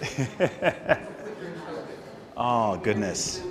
oh, 2.36 2.76
goodness. 2.78 3.42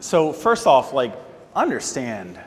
So, 0.00 0.32
first 0.32 0.66
off, 0.66 0.92
like, 0.92 1.12
understand 1.54 2.38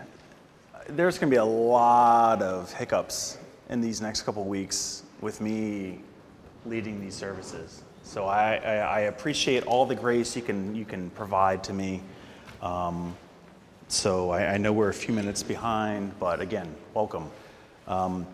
there's 0.87 1.17
going 1.17 1.29
to 1.29 1.33
be 1.33 1.39
a 1.39 1.45
lot 1.45 2.41
of 2.41 2.73
hiccups 2.73 3.37
in 3.69 3.81
these 3.81 4.01
next 4.01 4.23
couple 4.23 4.43
weeks 4.43 5.03
with 5.21 5.41
me 5.41 5.99
leading 6.65 6.99
these 6.99 7.15
services. 7.15 7.83
So 8.03 8.25
I, 8.25 8.55
I, 8.55 8.75
I, 8.75 8.99
appreciate 9.01 9.65
all 9.65 9.85
the 9.85 9.95
grace 9.95 10.35
you 10.35 10.41
can, 10.41 10.75
you 10.75 10.85
can 10.85 11.09
provide 11.11 11.63
to 11.65 11.73
me. 11.73 12.01
Um, 12.61 13.15
so 13.87 14.31
I, 14.31 14.53
I, 14.53 14.57
know 14.57 14.73
we're 14.73 14.89
a 14.89 14.93
few 14.93 15.13
minutes 15.13 15.43
behind, 15.43 16.17
but 16.19 16.41
again, 16.41 16.73
welcome. 16.93 17.29
Um, 17.87 18.27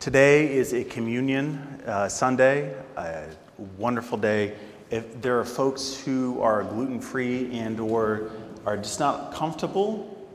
today 0.00 0.50
is 0.50 0.72
a 0.72 0.82
communion 0.82 1.58
uh, 1.86 2.08
Sunday, 2.08 2.74
a 2.96 3.26
wonderful 3.76 4.16
day. 4.16 4.56
If 4.90 5.20
there 5.20 5.38
are 5.38 5.44
folks 5.44 5.94
who 5.94 6.40
are 6.40 6.64
gluten 6.64 7.02
free 7.02 7.52
and 7.52 7.78
or 7.78 8.30
are 8.64 8.78
just 8.78 8.98
not 8.98 9.34
comfortable 9.34 10.26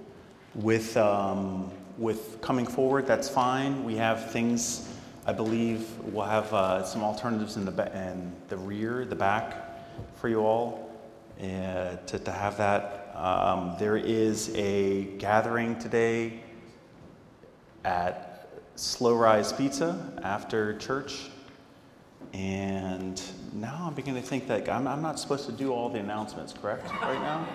with, 0.54 0.96
um, 0.98 1.72
with 1.98 2.40
coming 2.42 2.68
forward, 2.68 3.08
that's 3.08 3.28
fine. 3.28 3.84
We 3.84 3.96
have 3.96 4.30
things, 4.32 4.88
I 5.26 5.34
believe, 5.34 5.90
we'll 6.04 6.26
have 6.26 6.54
uh, 6.54 6.84
some 6.84 7.02
alternatives 7.02 7.58
in 7.58 7.66
the, 7.66 7.98
in 7.98 8.32
the 8.50 8.58
rear, 8.58 9.04
the 9.04 9.16
back 9.16 9.80
for 10.16 10.30
you 10.30 10.42
all 10.42 10.96
uh, 11.42 11.96
to, 12.06 12.20
to 12.20 12.32
have 12.32 12.56
that. 12.58 13.12
Um, 13.16 13.76
there 13.80 13.98
is 13.98 14.54
a 14.56 15.06
gathering 15.18 15.80
today 15.80 16.42
at 17.84 18.25
Slow 18.76 19.16
Rise 19.16 19.54
Pizza 19.54 20.12
after 20.22 20.78
church. 20.78 21.30
And 22.34 23.22
now 23.54 23.86
I'm 23.88 23.94
beginning 23.94 24.22
to 24.22 24.28
think 24.28 24.48
that 24.48 24.68
I'm, 24.68 24.86
I'm 24.86 25.02
not 25.02 25.18
supposed 25.18 25.46
to 25.46 25.54
do 25.54 25.72
all 25.72 25.88
the 25.88 26.00
announcements, 26.00 26.52
correct, 26.52 26.92
right 27.02 27.22
now? 27.22 27.48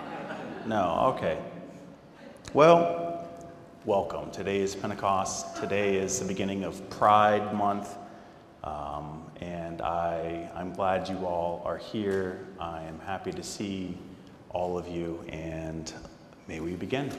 No, 0.65 1.13
okay. 1.15 1.37
Well, 2.53 3.29
welcome. 3.85 4.31
Today 4.31 4.61
is 4.61 4.73
Pentecost. 4.73 5.57
Today 5.57 5.97
is 5.97 6.19
the 6.19 6.25
beginning 6.25 6.63
of 6.63 6.89
Pride 6.89 7.53
Month. 7.53 7.97
Um, 8.63 9.29
and 9.41 9.83
I, 9.83 10.49
I'm 10.55 10.73
glad 10.73 11.07
you 11.07 11.17
all 11.27 11.61
are 11.65 11.77
here. 11.77 12.47
I 12.59 12.81
am 12.81 12.99
happy 12.99 13.31
to 13.31 13.43
see 13.43 13.95
all 14.49 14.75
of 14.75 14.87
you, 14.87 15.23
and 15.29 15.93
may 16.47 16.59
we 16.59 16.73
begin. 16.73 17.11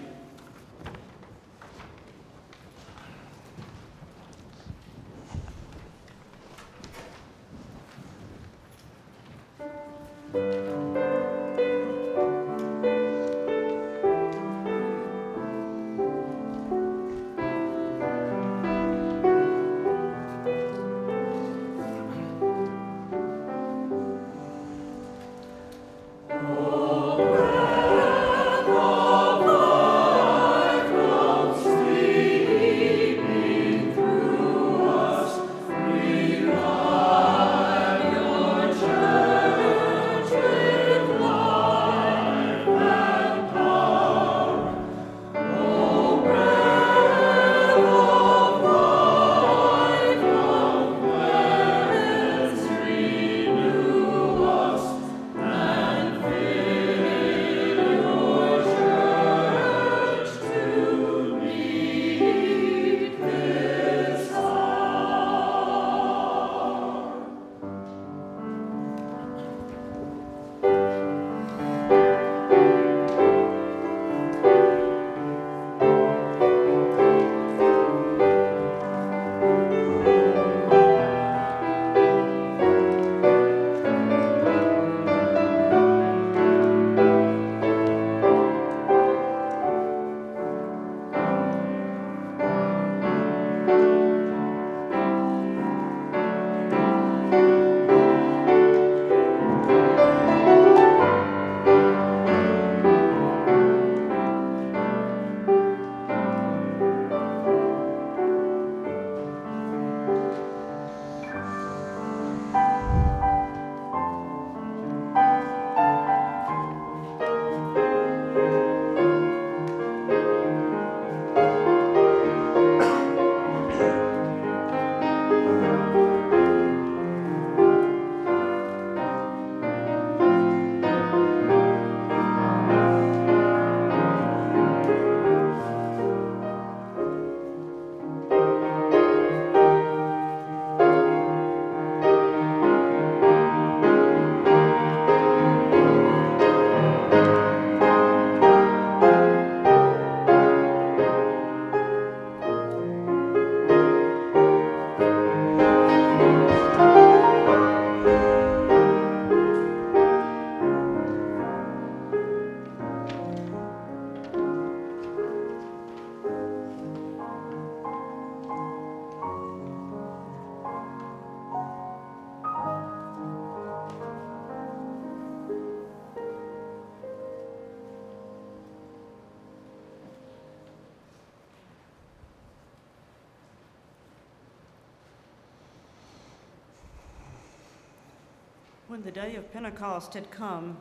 The 189.04 189.10
day 189.10 189.34
of 189.34 189.52
Pentecost 189.52 190.14
had 190.14 190.30
come, 190.30 190.76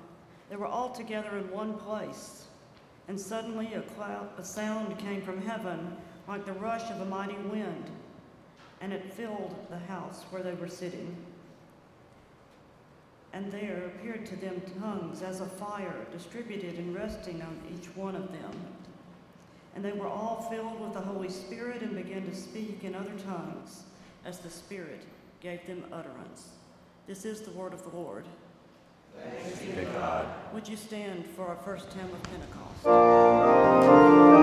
they 0.52 0.56
were 0.56 0.68
all 0.68 0.92
together 0.92 1.38
in 1.40 1.50
one 1.50 1.74
place. 1.74 2.46
And 3.08 3.20
suddenly 3.20 3.74
a, 3.74 3.82
cloud, 3.82 4.30
a 4.38 4.44
sound 4.44 5.00
came 5.00 5.24
from 5.24 5.42
heaven 5.42 5.98
like 6.28 6.46
the 6.46 6.54
rush 6.54 6.90
of 6.92 7.02
a 7.02 7.06
mighty 7.06 7.36
wind, 7.50 7.90
and 8.80 8.94
it 8.94 9.14
filled 9.14 9.56
the 9.72 9.80
house 9.80 10.24
where 10.30 10.44
they 10.44 10.54
were 10.54 10.68
sitting. 10.68 11.16
And 13.34 13.52
there 13.52 13.86
appeared 13.88 14.28
to 14.28 14.36
them 14.36 14.62
tongues 14.80 15.24
as 15.24 15.42
of 15.42 15.52
fire, 15.54 16.06
distributed 16.12 16.78
and 16.78 16.94
resting 16.94 17.42
on 17.42 17.60
each 17.74 17.88
one 17.96 18.16
of 18.16 18.32
them. 18.32 18.52
And 19.74 19.84
they 19.84 19.94
were 19.94 20.08
all 20.08 20.48
filled 20.52 20.80
with 20.80 20.94
the 20.94 21.02
Holy 21.02 21.30
Spirit 21.30 21.82
and 21.82 21.96
began 21.96 22.30
to 22.30 22.36
speak 22.36 22.84
in 22.84 22.94
other 22.94 23.14
tongues 23.26 23.84
as 24.26 24.40
the 24.40 24.50
Spirit 24.50 25.02
gave 25.42 25.66
them 25.66 25.86
utterance. 25.92 26.50
This 27.08 27.26
is 27.26 27.42
the 27.42 27.52
word 27.52 27.74
of 27.74 27.84
the 27.84 27.96
Lord. 27.96 28.26
Be 29.60 29.74
to 29.74 29.86
God. 29.86 30.26
Would 30.54 30.68
you 30.68 30.76
stand 30.76 31.26
for 31.26 31.48
our 31.48 31.58
first 31.58 31.92
hymn 31.94 32.06
of 32.06 32.24
Pentecost? 32.24 34.41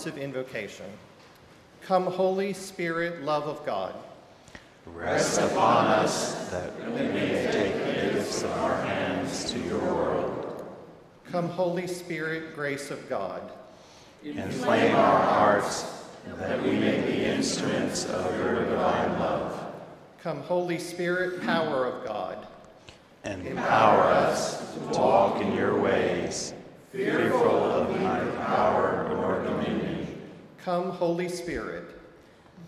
Responsive 0.00 0.22
invocation? 0.22 0.86
Come, 1.82 2.06
Holy 2.06 2.54
Spirit, 2.54 3.22
love 3.22 3.44
of 3.44 3.64
God. 3.66 3.94
Rest 4.86 5.38
upon 5.38 5.86
us 5.88 6.48
that 6.48 6.74
we 6.86 7.02
may 7.02 7.50
take 7.52 7.74
the 7.74 8.14
gifts 8.14 8.42
of 8.42 8.50
our 8.52 8.82
hands 8.82 9.52
to 9.52 9.58
your 9.60 9.78
world. 9.78 10.64
Come, 11.30 11.50
Holy 11.50 11.86
Spirit, 11.86 12.54
grace 12.54 12.90
of 12.90 13.10
God. 13.10 13.42
Inflame 14.24 14.94
our 14.94 15.20
hearts 15.20 15.84
that 16.38 16.62
we 16.62 16.72
may 16.72 17.02
be 17.02 17.24
instruments 17.24 18.06
of 18.06 18.34
your 18.38 18.64
divine 18.64 19.18
love. 19.18 19.72
Come, 20.22 20.40
Holy 20.42 20.78
Spirit, 20.78 21.42
power 21.42 21.86
of 21.86 22.06
God. 22.06 22.46
Empower 23.24 24.04
us 24.04 24.72
to 24.72 24.98
walk 24.98 25.42
in 25.42 25.52
your 25.52 25.78
ways, 25.78 26.54
fearful 26.92 27.64
of 27.64 28.00
neither 28.00 28.32
power 28.32 29.06
nor 29.10 29.42
dominion. 29.44 30.06
Come, 30.58 30.90
Holy 30.90 31.28
Spirit. 31.28 31.84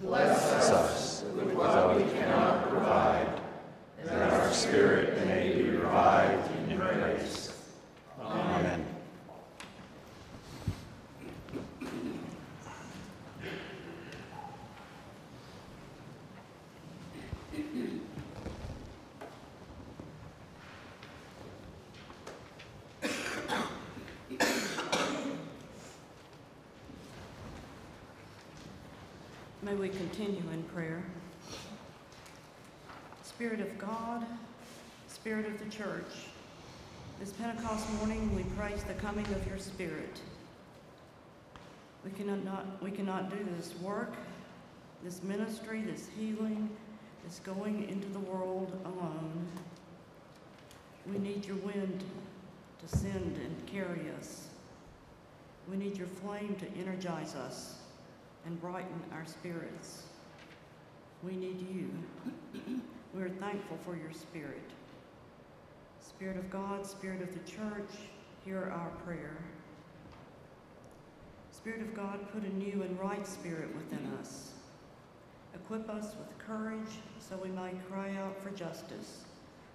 Bless 0.01 0.53
us 0.53 1.25
with 1.35 1.53
what 1.55 1.97
we 1.97 2.05
cannot 2.13 2.69
provide, 2.69 3.29
that 4.05 4.33
our 4.33 4.53
spirit 4.53 5.27
may 5.27 5.53
be 5.55 5.71
revived 5.71 6.51
in 6.71 6.77
grace. 6.77 7.53
Amen. 8.21 8.87
May 29.65 29.75
we 29.77 29.91
continue 30.13 30.43
in 30.53 30.63
prayer. 30.65 31.03
Spirit 33.23 33.61
of 33.61 33.79
God, 33.79 34.27
Spirit 35.09 35.47
of 35.47 35.59
the 35.59 35.71
church, 35.71 36.05
this 37.19 37.33
Pentecost 37.33 37.91
morning 37.95 38.35
we 38.37 38.43
praise 38.55 38.83
the 38.83 38.93
coming 38.93 39.25
of 39.25 39.47
your 39.47 39.57
Spirit. 39.57 40.21
We 42.05 42.11
cannot, 42.11 42.45
not, 42.45 42.83
we 42.83 42.91
cannot 42.91 43.31
do 43.31 43.39
this 43.57 43.75
work, 43.81 44.13
this 45.03 45.23
ministry, 45.23 45.81
this 45.81 46.11
healing, 46.19 46.69
this 47.25 47.39
going 47.39 47.89
into 47.89 48.09
the 48.09 48.21
world 48.21 48.79
alone. 48.85 49.47
We 51.11 51.17
need 51.21 51.47
your 51.47 51.57
wind 51.57 52.05
to 52.87 52.99
send 52.99 53.39
and 53.39 53.67
carry 53.67 54.11
us. 54.21 54.49
We 55.71 55.79
need 55.79 55.97
your 55.97 56.09
flame 56.09 56.55
to 56.57 56.67
energize 56.79 57.35
us 57.35 57.82
and 58.47 58.61
brighten 58.61 59.01
our 59.13 59.25
spirits. 59.25 60.03
We 61.23 61.37
need 61.37 61.61
you. 61.73 61.91
We 63.15 63.23
are 63.23 63.29
thankful 63.29 63.79
for 63.85 63.97
your 63.97 64.13
spirit. 64.13 64.63
Spirit 66.01 66.37
of 66.37 66.51
God, 66.51 66.87
Spirit 66.87 67.23
of 67.23 67.33
the 67.33 67.51
church, 67.51 67.91
hear 68.45 68.73
our 68.75 68.91
prayer. 69.05 69.37
Spirit 71.53 71.83
of 71.83 71.95
God, 71.95 72.19
put 72.33 72.43
a 72.43 72.55
new 72.57 72.83
and 72.83 72.99
right 72.99 73.27
spirit 73.27 73.75
within 73.77 74.13
us. 74.21 74.51
Equip 75.55 75.89
us 75.89 76.17
with 76.19 76.39
courage 76.39 76.99
so 77.21 77.37
we 77.37 77.51
may 77.51 77.73
cry 77.89 78.15
out 78.17 78.43
for 78.43 78.51
justice, 78.51 79.23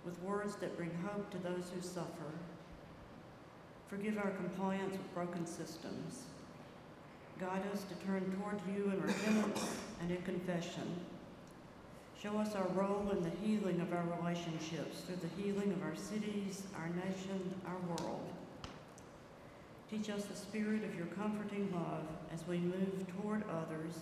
with 0.03 0.21
words 0.21 0.55
that 0.57 0.75
bring 0.75 0.91
hope 1.05 1.29
to 1.29 1.37
those 1.37 1.71
who 1.73 1.81
suffer. 1.81 2.31
Forgive 3.87 4.17
our 4.17 4.31
compliance 4.31 4.91
with 4.91 5.13
broken 5.13 5.45
systems. 5.45 6.23
Guide 7.39 7.63
us 7.71 7.83
to 7.83 8.05
turn 8.05 8.35
toward 8.39 8.59
you 8.67 8.91
in 8.91 8.99
repentance 8.99 9.77
and 10.01 10.09
in 10.09 10.21
confession. 10.23 10.99
Show 12.21 12.35
us 12.39 12.55
our 12.55 12.67
role 12.69 13.11
in 13.11 13.21
the 13.21 13.29
healing 13.43 13.79
of 13.79 13.93
our 13.93 14.03
relationships 14.19 15.01
through 15.01 15.17
the 15.17 15.41
healing 15.41 15.71
of 15.71 15.83
our 15.83 15.95
cities, 15.95 16.63
our 16.75 16.89
nation, 16.89 17.53
our 17.67 17.77
world. 17.87 18.27
Teach 19.91 20.09
us 20.09 20.25
the 20.25 20.35
spirit 20.35 20.83
of 20.83 20.95
your 20.95 21.05
comforting 21.07 21.71
love 21.71 22.07
as 22.33 22.45
we 22.47 22.57
move 22.57 23.05
toward 23.21 23.43
others 23.49 23.93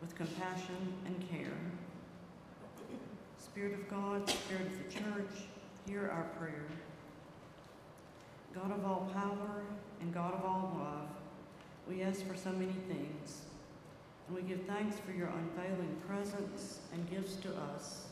with 0.00 0.16
compassion 0.16 0.94
and 1.04 1.30
care. 1.30 1.58
Spirit 3.38 3.74
of 3.74 3.90
God, 3.90 4.28
Spirit 4.28 4.68
of 4.68 4.78
the 4.78 4.90
church, 4.90 5.44
hear 5.86 6.10
our 6.10 6.24
prayer. 6.38 6.64
God 8.54 8.72
of 8.72 8.84
all 8.86 9.10
power 9.12 9.62
and 10.00 10.14
God 10.14 10.32
of 10.32 10.44
all 10.44 10.76
love, 10.78 11.08
we 11.90 12.02
ask 12.02 12.24
for 12.24 12.36
so 12.36 12.52
many 12.52 12.76
things, 12.86 13.42
and 14.28 14.36
we 14.36 14.42
give 14.42 14.62
thanks 14.62 14.96
for 15.00 15.10
your 15.10 15.26
unfailing 15.26 15.96
presence 16.06 16.78
and 16.92 17.10
gifts 17.10 17.34
to 17.34 17.48
us, 17.74 18.06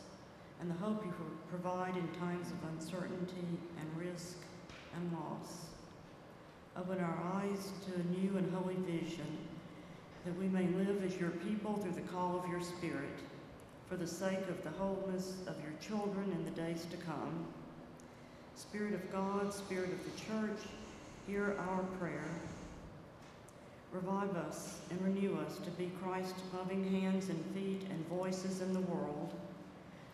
and 0.61 0.69
the 0.69 0.75
hope 0.75 1.05
you 1.05 1.13
provide 1.49 1.97
in 1.97 2.09
times 2.19 2.49
of 2.49 2.71
uncertainty 2.75 3.47
and 3.79 3.97
risk 3.97 4.39
and 4.97 5.13
loss. 5.13 5.67
Open 6.77 6.99
our 6.99 7.19
eyes 7.37 7.71
to 7.87 7.95
a 7.95 8.21
new 8.21 8.37
and 8.37 8.53
holy 8.53 8.75
vision 8.75 9.39
that 10.25 10.37
we 10.37 10.49
may 10.49 10.67
live 10.85 11.05
as 11.05 11.17
your 11.17 11.31
people 11.31 11.75
through 11.75 11.93
the 11.93 12.09
call 12.13 12.43
of 12.43 12.51
your 12.51 12.61
Spirit, 12.61 13.21
for 13.89 13.95
the 13.95 14.07
sake 14.07 14.49
of 14.49 14.63
the 14.65 14.71
wholeness 14.71 15.35
of 15.47 15.55
your 15.63 15.73
children 15.81 16.33
in 16.33 16.45
the 16.45 16.51
days 16.51 16.85
to 16.91 16.97
come. 16.97 17.47
Spirit 18.57 18.95
of 18.95 19.13
God, 19.13 19.55
Spirit 19.55 19.93
of 19.93 20.05
the 20.05 20.21
church, 20.21 20.67
hear 21.29 21.57
our 21.61 21.85
prayer. 22.01 22.29
Revive 23.93 24.37
us 24.37 24.81
and 24.91 25.01
renew 25.03 25.39
us 25.39 25.59
to 25.59 25.71
be 25.71 25.91
Christ's 26.03 26.43
loving 26.55 26.85
hands 27.01 27.31
and 27.31 27.45
feet 27.55 27.87
and 27.91 28.07
voices 28.09 28.61
in 28.61 28.75
the 28.75 28.81
world, 28.81 29.33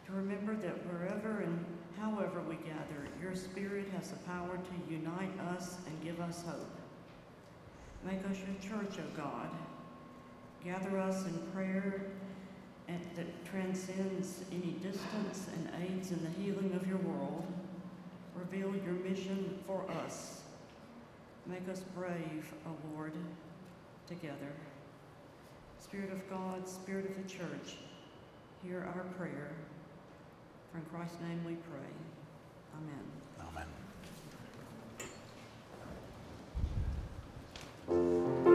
to 0.07 0.13
remember 0.13 0.55
that 0.55 0.87
wherever 0.87 1.41
and 1.41 1.65
however 1.99 2.41
we 2.49 2.55
gather, 2.57 3.09
your 3.21 3.35
Spirit 3.35 3.87
has 3.97 4.11
the 4.11 4.17
power 4.19 4.57
to 4.57 4.93
unite 4.93 5.39
us 5.55 5.77
and 5.87 6.05
give 6.05 6.21
us 6.21 6.45
hope. 6.47 6.79
Make 8.05 8.25
us 8.31 8.37
your 8.39 8.71
church, 8.71 8.99
O 8.99 9.17
God. 9.17 9.49
Gather 10.65 10.99
us 10.99 11.25
in 11.27 11.37
prayer 11.53 12.07
that 12.87 13.45
transcends 13.45 14.41
any 14.53 14.73
distance 14.83 15.49
and 15.55 15.71
aids 15.83 16.11
in 16.11 16.23
the 16.23 16.31
healing 16.31 16.73
of 16.75 16.87
your 16.87 16.99
world. 16.99 17.45
Reveal 18.35 18.75
your 18.85 18.95
mission 18.95 19.59
for 19.67 19.85
us. 20.05 20.43
Make 21.47 21.69
us 21.69 21.81
brave, 21.97 22.53
O 22.67 22.71
Lord, 22.95 23.13
together. 24.07 24.53
Spirit 25.79 26.13
of 26.13 26.29
God, 26.29 26.69
Spirit 26.69 27.11
of 27.11 27.17
the 27.17 27.29
church, 27.29 27.77
hear 28.63 28.87
our 28.95 29.05
prayer. 29.17 29.53
For 30.73 30.79
in 30.79 30.85
Christ's 30.85 31.21
name 31.21 31.45
we 31.45 31.55
pray. 31.55 31.93
Amen. 32.77 33.05
Amen. 37.89 38.54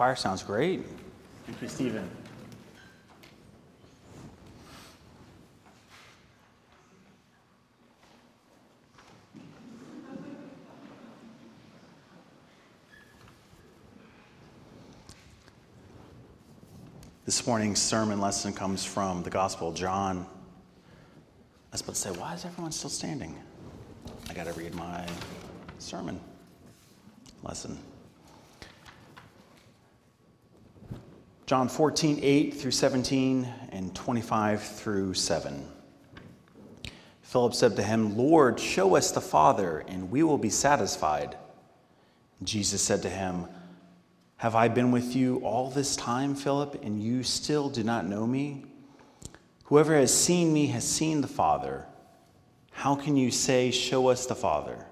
Choir 0.00 0.16
sounds 0.16 0.42
great. 0.42 0.80
Thank 1.44 1.60
you, 1.60 1.68
Stephen. 1.68 2.08
This 17.26 17.46
morning's 17.46 17.78
sermon 17.78 18.22
lesson 18.22 18.54
comes 18.54 18.82
from 18.82 19.22
the 19.22 19.28
Gospel 19.28 19.68
of 19.68 19.74
John. 19.74 20.24
I 20.24 21.72
was 21.72 21.82
about 21.82 21.96
to 21.96 22.00
say, 22.00 22.10
why 22.12 22.32
is 22.32 22.46
everyone 22.46 22.72
still 22.72 22.88
standing? 22.88 23.38
I 24.30 24.32
got 24.32 24.46
to 24.46 24.54
read 24.54 24.74
my 24.74 25.06
sermon 25.78 26.18
lesson. 27.42 27.78
John 31.50 31.68
14, 31.68 32.20
8 32.22 32.54
through 32.54 32.70
17, 32.70 33.52
and 33.72 33.92
25 33.92 34.62
through 34.62 35.14
7. 35.14 35.66
Philip 37.22 37.54
said 37.54 37.74
to 37.74 37.82
him, 37.82 38.16
Lord, 38.16 38.60
show 38.60 38.94
us 38.94 39.10
the 39.10 39.20
Father, 39.20 39.82
and 39.88 40.12
we 40.12 40.22
will 40.22 40.38
be 40.38 40.48
satisfied. 40.48 41.36
Jesus 42.44 42.80
said 42.80 43.02
to 43.02 43.10
him, 43.10 43.48
have 44.36 44.54
I 44.54 44.68
been 44.68 44.92
with 44.92 45.16
you 45.16 45.38
all 45.38 45.70
this 45.70 45.96
time, 45.96 46.36
Philip, 46.36 46.84
and 46.84 47.02
you 47.02 47.24
still 47.24 47.68
do 47.68 47.82
not 47.82 48.06
know 48.06 48.28
me? 48.28 48.66
Whoever 49.64 49.96
has 49.96 50.14
seen 50.14 50.52
me 50.52 50.68
has 50.68 50.88
seen 50.88 51.20
the 51.20 51.26
Father. 51.26 51.84
How 52.70 52.94
can 52.94 53.16
you 53.16 53.32
say, 53.32 53.72
Show 53.72 54.06
us 54.06 54.24
the 54.24 54.36
Father? 54.36 54.86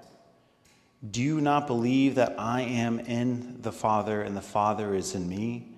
Do 1.09 1.21
you 1.21 1.39
not 1.39 1.67
believe 1.67 2.15
that 2.15 2.37
I 2.37 2.63
am 2.63 2.99
in 2.99 3.61
the 3.61 3.71
Father 3.71 4.21
and 4.21 4.35
the 4.35 4.41
Father 4.41 4.93
is 4.93 5.15
in 5.15 5.29
me? 5.29 5.77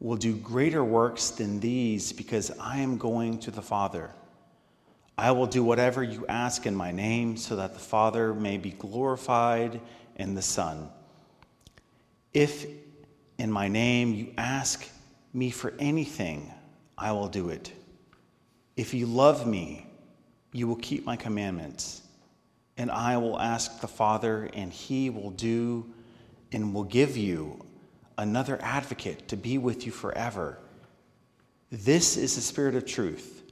will 0.00 0.16
do 0.16 0.34
greater 0.36 0.84
works 0.84 1.30
than 1.30 1.60
these 1.60 2.12
because 2.12 2.50
I 2.60 2.78
am 2.78 2.98
going 2.98 3.38
to 3.40 3.50
the 3.50 3.62
Father. 3.62 4.10
I 5.18 5.30
will 5.32 5.46
do 5.46 5.64
whatever 5.64 6.02
you 6.02 6.26
ask 6.28 6.66
in 6.66 6.74
my 6.74 6.92
name 6.92 7.36
so 7.36 7.56
that 7.56 7.72
the 7.72 7.80
Father 7.80 8.34
may 8.34 8.58
be 8.58 8.72
glorified 8.72 9.80
in 10.16 10.34
the 10.34 10.42
Son. 10.42 10.90
If 12.34 12.66
in 13.38 13.50
my 13.50 13.68
name 13.68 14.12
you 14.12 14.32
ask 14.36 14.86
me 15.32 15.50
for 15.50 15.72
anything, 15.78 16.52
I 16.98 17.12
will 17.12 17.28
do 17.28 17.48
it. 17.48 17.72
If 18.76 18.92
you 18.92 19.06
love 19.06 19.46
me, 19.46 19.86
you 20.52 20.68
will 20.68 20.76
keep 20.76 21.06
my 21.06 21.16
commandments. 21.16 22.02
And 22.76 22.90
I 22.90 23.16
will 23.16 23.40
ask 23.40 23.80
the 23.80 23.88
Father, 23.88 24.50
and 24.52 24.70
he 24.70 25.08
will 25.08 25.30
do 25.30 25.86
and 26.52 26.74
will 26.74 26.84
give 26.84 27.16
you 27.16 27.65
another 28.18 28.58
advocate 28.62 29.28
to 29.28 29.36
be 29.36 29.58
with 29.58 29.86
you 29.86 29.92
forever. 29.92 30.58
This 31.70 32.16
is 32.16 32.36
the 32.36 32.40
Spirit 32.40 32.74
of 32.74 32.86
truth, 32.86 33.42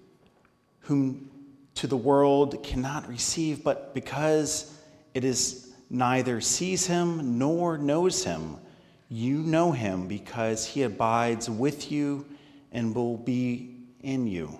whom 0.81 1.31
to 1.77 1.87
the 1.87 1.97
world 1.97 2.63
cannot 2.63 3.09
receive, 3.09 3.65
but 3.65 3.95
because 3.95 4.79
it 5.13 5.25
is 5.25 5.73
neither 5.91 6.41
sees 6.41 6.87
him 6.87 7.39
nor 7.39 7.77
knows 7.77 8.25
him 8.25 8.59
you 9.15 9.39
know 9.39 9.71
him 9.71 10.09
because 10.09 10.67
he 10.67 10.83
abides 10.83 11.49
with 11.49 11.93
you 11.93 12.27
and 12.73 12.95
will 12.95 13.17
be 13.17 13.77
in 14.03 14.27
you. 14.27 14.59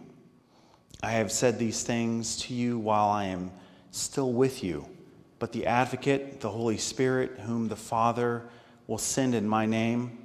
I 1.03 1.11
have 1.11 1.33
said 1.33 1.59
these 1.59 1.83
things 1.83 2.37
to 2.43 2.55
you 2.55 2.79
while 2.79 3.09
I 3.09 3.25
am 3.25 3.51
still 3.91 4.33
with 4.33 4.63
you. 4.63 4.87
But 5.39 5.51
the 5.51 5.67
advocate, 5.67 6.41
the 6.41 6.51
Holy 6.51 6.79
Spirit, 6.79 7.41
whom 7.41 7.67
the 7.69 7.77
Father 7.77 8.45
will 8.87 8.99
send 8.99 9.35
in 9.35 9.49
my 9.49 9.67
name, 9.67 10.19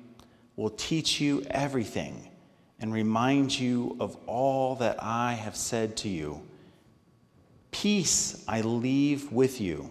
will 0.55 0.69
teach 0.69 1.21
you 1.21 1.43
everything 1.49 2.29
and 2.79 2.93
remind 2.93 3.57
you 3.57 3.95
of 3.99 4.17
all 4.25 4.75
that 4.75 5.01
I 5.01 5.33
have 5.33 5.55
said 5.55 5.97
to 5.97 6.09
you. 6.09 6.41
Peace 7.71 8.43
I 8.47 8.61
leave 8.61 9.31
with 9.31 9.61
you, 9.61 9.89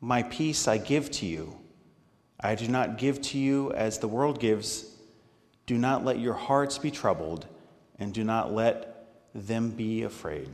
my 0.00 0.22
peace 0.22 0.68
I 0.68 0.78
give 0.78 1.10
to 1.12 1.26
you. 1.26 1.56
I 2.40 2.54
do 2.54 2.68
not 2.68 2.98
give 2.98 3.22
to 3.22 3.38
you 3.38 3.72
as 3.72 3.98
the 3.98 4.08
world 4.08 4.40
gives. 4.40 4.86
Do 5.66 5.78
not 5.78 6.04
let 6.04 6.18
your 6.18 6.34
hearts 6.34 6.78
be 6.78 6.90
troubled, 6.90 7.46
and 7.98 8.12
do 8.12 8.24
not 8.24 8.52
let 8.52 9.06
them 9.34 9.70
be 9.70 10.02
afraid. 10.02 10.48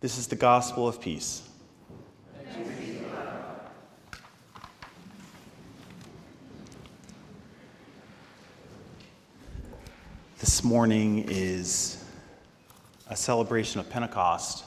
This 0.00 0.18
is 0.18 0.26
the 0.26 0.36
gospel 0.36 0.88
of 0.88 1.00
peace. 1.00 1.48
This 10.44 10.62
morning 10.62 11.24
is 11.30 12.04
a 13.08 13.16
celebration 13.16 13.80
of 13.80 13.88
Pentecost. 13.88 14.66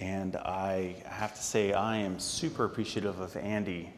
And 0.00 0.36
I 0.36 0.96
have 1.04 1.34
to 1.34 1.42
say, 1.42 1.74
I 1.74 1.98
am 1.98 2.18
super 2.18 2.64
appreciative 2.64 3.20
of 3.20 3.36
Andy. 3.36 3.92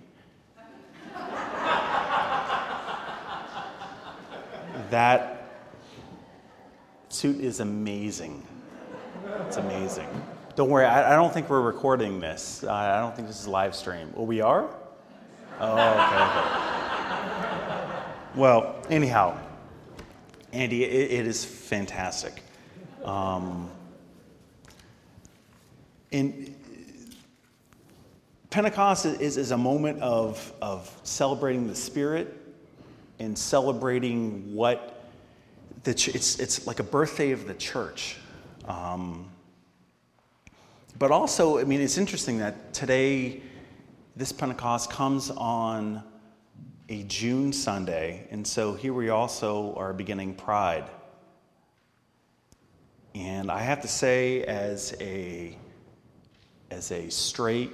that 4.90 5.52
suit 7.10 7.38
is 7.38 7.60
amazing. 7.60 8.44
It's 9.46 9.58
amazing. 9.58 10.08
Don't 10.56 10.68
worry, 10.68 10.86
I, 10.86 11.12
I 11.12 11.14
don't 11.14 11.32
think 11.32 11.48
we're 11.48 11.60
recording 11.60 12.18
this. 12.18 12.64
I, 12.64 12.98
don't 12.98 13.14
think 13.14 13.28
this 13.28 13.38
is 13.38 13.46
live 13.46 13.76
stream. 13.76 14.12
Well, 14.16 14.26
we 14.26 14.40
are? 14.40 14.68
Oh, 15.60 15.74
okay. 15.74 15.92
okay. 17.84 18.00
Well, 18.34 18.82
anyhow, 18.90 19.38
Andy, 20.52 20.84
it, 20.84 21.20
it 21.20 21.26
is 21.26 21.44
fantastic. 21.44 22.42
Um, 23.04 23.70
and 26.12 26.54
Pentecost 28.50 29.06
is, 29.06 29.38
is 29.38 29.50
a 29.50 29.56
moment 29.56 30.00
of, 30.02 30.52
of 30.60 30.94
celebrating 31.04 31.66
the 31.66 31.74
Spirit 31.74 32.36
and 33.18 33.36
celebrating 33.36 34.54
what 34.54 35.08
the 35.84 35.94
ch- 35.94 36.08
it's, 36.08 36.38
it's 36.38 36.66
like 36.66 36.80
a 36.80 36.84
birthday 36.84 37.30
of 37.30 37.46
the 37.46 37.54
church. 37.54 38.18
Um, 38.66 39.30
but 40.98 41.10
also, 41.10 41.58
I 41.58 41.64
mean, 41.64 41.80
it's 41.80 41.96
interesting 41.96 42.38
that 42.38 42.74
today, 42.74 43.40
this 44.16 44.32
Pentecost 44.32 44.90
comes 44.90 45.30
on 45.30 46.02
a 46.88 47.02
June 47.04 47.52
Sunday, 47.52 48.26
and 48.30 48.46
so 48.46 48.74
here 48.74 48.92
we 48.92 49.08
also 49.08 49.74
are 49.76 49.92
beginning 49.92 50.34
Pride. 50.34 50.90
And 53.14 53.50
I 53.50 53.60
have 53.60 53.82
to 53.82 53.88
say, 53.88 54.42
as 54.44 54.94
a 55.00 55.58
as 56.70 56.90
a 56.90 57.10
straight, 57.10 57.70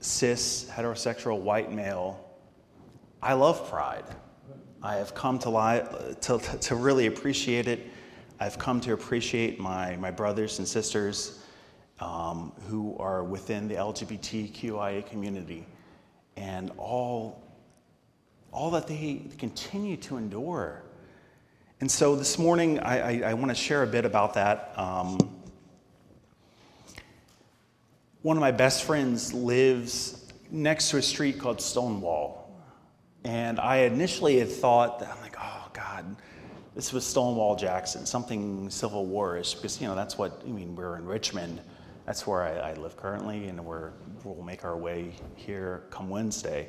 cis, 0.00 0.66
heterosexual 0.70 1.40
white 1.40 1.70
male, 1.70 2.24
I 3.22 3.34
love 3.34 3.68
pride. 3.68 4.04
I 4.82 4.96
have 4.96 5.14
come 5.14 5.38
to, 5.40 5.50
lie, 5.50 5.80
to, 6.22 6.38
to 6.38 6.74
really 6.74 7.06
appreciate 7.06 7.66
it. 7.66 7.86
I've 8.40 8.58
come 8.58 8.80
to 8.82 8.92
appreciate 8.92 9.58
my, 9.58 9.96
my 9.96 10.10
brothers 10.10 10.60
and 10.60 10.68
sisters 10.68 11.44
um, 12.00 12.52
who 12.68 12.96
are 12.98 13.24
within 13.24 13.66
the 13.66 13.74
LGBTQIA 13.74 15.04
community 15.06 15.66
and 16.36 16.70
all, 16.78 17.42
all 18.52 18.70
that 18.70 18.86
they 18.86 19.22
continue 19.38 19.96
to 19.98 20.16
endure. 20.16 20.82
And 21.80 21.90
so 21.90 22.16
this 22.16 22.38
morning, 22.38 22.80
I, 22.80 23.22
I, 23.22 23.30
I 23.30 23.34
want 23.34 23.50
to 23.50 23.54
share 23.54 23.82
a 23.82 23.86
bit 23.86 24.04
about 24.04 24.34
that. 24.34 24.72
Um, 24.76 25.18
one 28.22 28.36
of 28.36 28.40
my 28.40 28.50
best 28.50 28.84
friends 28.84 29.32
lives 29.32 30.26
next 30.50 30.90
to 30.90 30.96
a 30.96 31.02
street 31.02 31.38
called 31.38 31.60
Stonewall. 31.60 32.50
And 33.24 33.60
I 33.60 33.78
initially 33.78 34.38
had 34.38 34.50
thought 34.50 35.00
that 35.00 35.10
I'm 35.10 35.20
like, 35.20 35.36
oh 35.38 35.68
God, 35.72 36.16
this 36.74 36.92
was 36.92 37.04
Stonewall 37.04 37.56
Jackson, 37.56 38.06
something 38.06 38.70
Civil 38.70 39.06
Warish, 39.06 39.56
because 39.56 39.80
you 39.80 39.86
know 39.86 39.94
that's 39.94 40.16
what 40.16 40.42
I 40.46 40.48
mean. 40.48 40.74
We're 40.74 40.96
in 40.96 41.04
Richmond, 41.04 41.60
that's 42.06 42.26
where 42.26 42.42
I, 42.42 42.70
I 42.70 42.74
live 42.74 42.96
currently, 42.96 43.48
and 43.48 43.64
we're 43.64 43.90
we'll 44.24 44.42
make 44.44 44.64
our 44.64 44.76
way 44.76 45.12
here 45.34 45.84
come 45.90 46.08
Wednesday. 46.08 46.68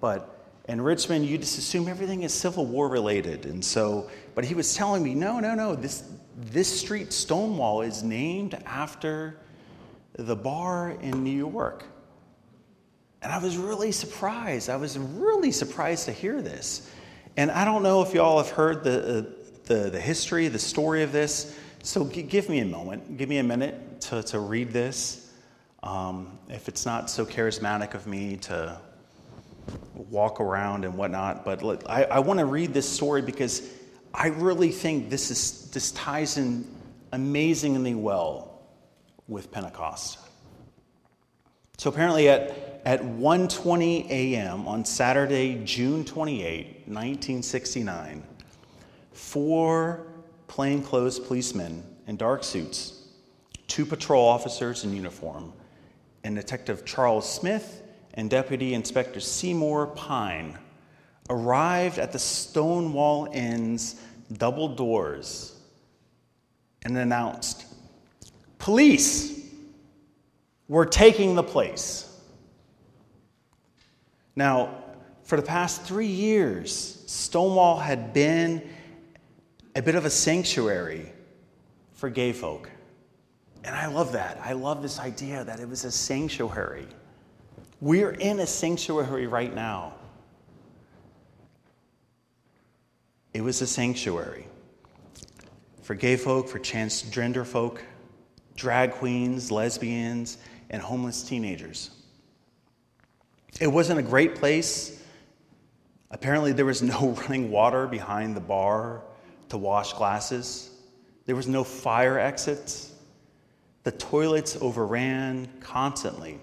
But 0.00 0.37
in 0.68 0.82
Richmond, 0.82 1.24
you 1.24 1.38
just 1.38 1.56
assume 1.58 1.88
everything 1.88 2.22
is 2.22 2.34
Civil 2.34 2.66
War 2.66 2.88
related. 2.88 3.46
And 3.46 3.64
so, 3.64 4.10
but 4.34 4.44
he 4.44 4.54
was 4.54 4.74
telling 4.74 5.02
me, 5.02 5.14
no, 5.14 5.40
no, 5.40 5.54
no, 5.54 5.74
this, 5.74 6.04
this 6.36 6.80
street, 6.80 7.12
Stonewall, 7.12 7.80
is 7.80 8.02
named 8.02 8.54
after 8.66 9.38
the 10.12 10.36
bar 10.36 10.90
in 11.00 11.24
New 11.24 11.30
York. 11.30 11.84
And 13.22 13.32
I 13.32 13.38
was 13.38 13.56
really 13.56 13.92
surprised. 13.92 14.68
I 14.68 14.76
was 14.76 14.98
really 14.98 15.52
surprised 15.52 16.04
to 16.04 16.12
hear 16.12 16.42
this. 16.42 16.90
And 17.38 17.50
I 17.50 17.64
don't 17.64 17.82
know 17.82 18.02
if 18.02 18.12
y'all 18.12 18.36
have 18.36 18.50
heard 18.50 18.84
the, 18.84 19.18
uh, 19.18 19.22
the, 19.64 19.90
the 19.90 20.00
history, 20.00 20.48
the 20.48 20.58
story 20.58 21.02
of 21.02 21.12
this. 21.12 21.58
So 21.82 22.06
g- 22.06 22.22
give 22.22 22.48
me 22.48 22.58
a 22.58 22.64
moment, 22.64 23.16
give 23.16 23.28
me 23.28 23.38
a 23.38 23.42
minute 23.42 24.02
to, 24.02 24.22
to 24.24 24.38
read 24.38 24.72
this. 24.72 25.32
Um, 25.82 26.38
if 26.48 26.68
it's 26.68 26.84
not 26.84 27.08
so 27.08 27.24
charismatic 27.24 27.94
of 27.94 28.06
me 28.06 28.36
to 28.38 28.78
walk 29.94 30.40
around 30.40 30.84
and 30.84 30.96
whatnot. 30.96 31.44
But 31.44 31.88
I, 31.88 32.04
I 32.04 32.18
want 32.20 32.38
to 32.40 32.46
read 32.46 32.72
this 32.72 32.88
story 32.88 33.22
because 33.22 33.70
I 34.14 34.28
really 34.28 34.70
think 34.70 35.10
this, 35.10 35.30
is, 35.30 35.70
this 35.70 35.92
ties 35.92 36.38
in 36.38 36.66
amazingly 37.12 37.94
well 37.94 38.62
with 39.26 39.50
Pentecost. 39.50 40.18
So 41.76 41.90
apparently 41.90 42.28
at, 42.28 42.80
at 42.84 43.02
1.20 43.02 44.10
a.m. 44.10 44.66
on 44.66 44.84
Saturday, 44.84 45.62
June 45.64 46.04
28, 46.04 46.66
1969, 46.86 48.24
four 49.12 50.06
plainclothes 50.48 51.20
policemen 51.20 51.84
in 52.06 52.16
dark 52.16 52.42
suits, 52.42 53.08
two 53.68 53.86
patrol 53.86 54.26
officers 54.26 54.82
in 54.84 54.94
uniform, 54.94 55.52
and 56.24 56.34
Detective 56.34 56.84
Charles 56.84 57.30
Smith 57.30 57.82
and 58.18 58.28
Deputy 58.28 58.74
Inspector 58.74 59.20
Seymour 59.20 59.86
Pine 59.86 60.58
arrived 61.30 62.00
at 62.00 62.10
the 62.10 62.18
Stonewall 62.18 63.28
Inn's 63.32 63.94
double 64.32 64.74
doors 64.74 65.56
and 66.82 66.98
announced, 66.98 67.64
Police, 68.58 69.40
we're 70.66 70.84
taking 70.84 71.36
the 71.36 71.44
place. 71.44 72.12
Now, 74.34 74.82
for 75.22 75.36
the 75.36 75.46
past 75.46 75.82
three 75.82 76.08
years, 76.08 77.04
Stonewall 77.06 77.78
had 77.78 78.12
been 78.12 78.68
a 79.76 79.80
bit 79.80 79.94
of 79.94 80.04
a 80.04 80.10
sanctuary 80.10 81.12
for 81.92 82.10
gay 82.10 82.32
folk. 82.32 82.68
And 83.62 83.76
I 83.76 83.86
love 83.86 84.10
that. 84.12 84.40
I 84.42 84.54
love 84.54 84.82
this 84.82 84.98
idea 84.98 85.44
that 85.44 85.60
it 85.60 85.68
was 85.68 85.84
a 85.84 85.92
sanctuary. 85.92 86.88
We're 87.80 88.10
in 88.10 88.40
a 88.40 88.46
sanctuary 88.46 89.26
right 89.26 89.54
now. 89.54 89.94
It 93.32 93.40
was 93.40 93.62
a 93.62 93.66
sanctuary 93.66 94.46
for 95.82 95.94
gay 95.94 96.16
folk, 96.16 96.48
for 96.48 96.58
transgender 96.58 97.46
folk, 97.46 97.82
drag 98.56 98.92
queens, 98.92 99.52
lesbians, 99.52 100.38
and 100.70 100.82
homeless 100.82 101.22
teenagers. 101.22 101.90
It 103.60 103.68
wasn't 103.68 104.00
a 104.00 104.02
great 104.02 104.34
place. 104.34 105.02
Apparently, 106.10 106.52
there 106.52 106.66
was 106.66 106.82
no 106.82 107.16
running 107.22 107.50
water 107.50 107.86
behind 107.86 108.36
the 108.36 108.40
bar 108.40 109.02
to 109.50 109.56
wash 109.56 109.92
glasses, 109.94 110.70
there 111.24 111.36
was 111.36 111.46
no 111.46 111.62
fire 111.62 112.18
exits. 112.18 112.92
The 113.84 113.92
toilets 113.92 114.56
overran 114.60 115.48
constantly 115.60 116.38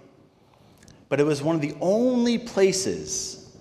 but 1.09 1.19
it 1.19 1.23
was 1.23 1.41
one 1.41 1.55
of 1.55 1.61
the 1.61 1.75
only 1.81 2.37
places 2.37 3.55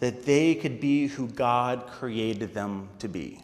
that 0.00 0.24
they 0.24 0.54
could 0.54 0.80
be 0.80 1.06
who 1.06 1.28
God 1.28 1.86
created 1.86 2.54
them 2.54 2.88
to 2.98 3.08
be. 3.08 3.40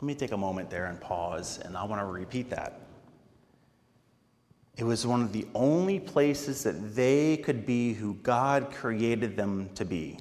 Let 0.00 0.06
me 0.06 0.14
take 0.14 0.32
a 0.32 0.36
moment 0.36 0.70
there 0.70 0.86
and 0.86 1.00
pause, 1.00 1.60
and 1.64 1.76
I 1.76 1.84
want 1.84 2.00
to 2.00 2.06
repeat 2.06 2.50
that. 2.50 2.80
It 4.76 4.84
was 4.84 5.06
one 5.06 5.22
of 5.22 5.32
the 5.32 5.46
only 5.54 6.00
places 6.00 6.64
that 6.64 6.96
they 6.96 7.36
could 7.36 7.64
be 7.64 7.94
who 7.94 8.14
God 8.14 8.72
created 8.72 9.36
them 9.36 9.70
to 9.76 9.84
be. 9.84 10.18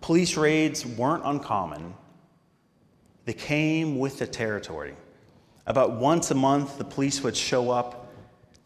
Police 0.00 0.36
raids 0.36 0.84
weren't 0.84 1.22
uncommon, 1.24 1.94
they 3.24 3.32
came 3.32 3.98
with 3.98 4.18
the 4.18 4.26
territory. 4.26 4.94
About 5.66 5.92
once 5.94 6.30
a 6.30 6.34
month, 6.34 6.78
the 6.78 6.84
police 6.84 7.22
would 7.22 7.36
show 7.36 7.70
up 7.70 8.12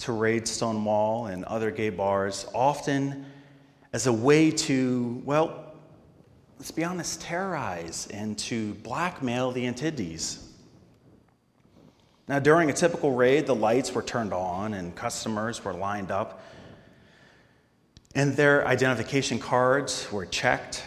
to 0.01 0.13
raid 0.13 0.47
Stonewall 0.47 1.27
and 1.27 1.45
other 1.45 1.71
gay 1.71 1.89
bars, 1.89 2.47
often 2.55 3.25
as 3.93 4.07
a 4.07 4.13
way 4.13 4.51
to, 4.51 5.23
well, 5.25 5.73
let's 6.59 6.71
be 6.71 6.85
honest, 6.85 7.23
terrorize 7.23 8.07
and 8.13 8.39
to 8.39 8.75
blackmail 8.75 9.51
the 9.51 9.65
attendees. 9.65 10.45
Now, 12.29 12.39
during 12.39 12.69
a 12.69 12.73
typical 12.75 13.13
raid, 13.13 13.47
the 13.47 13.55
lights 13.55 13.93
were 13.93 14.03
turned 14.03 14.35
on 14.35 14.75
and 14.75 14.95
customers 14.95 15.65
were 15.65 15.73
lined 15.73 16.11
up, 16.11 16.43
and 18.15 18.37
their 18.37 18.67
identification 18.67 19.39
cards 19.39 20.07
were 20.13 20.27
checked. 20.27 20.83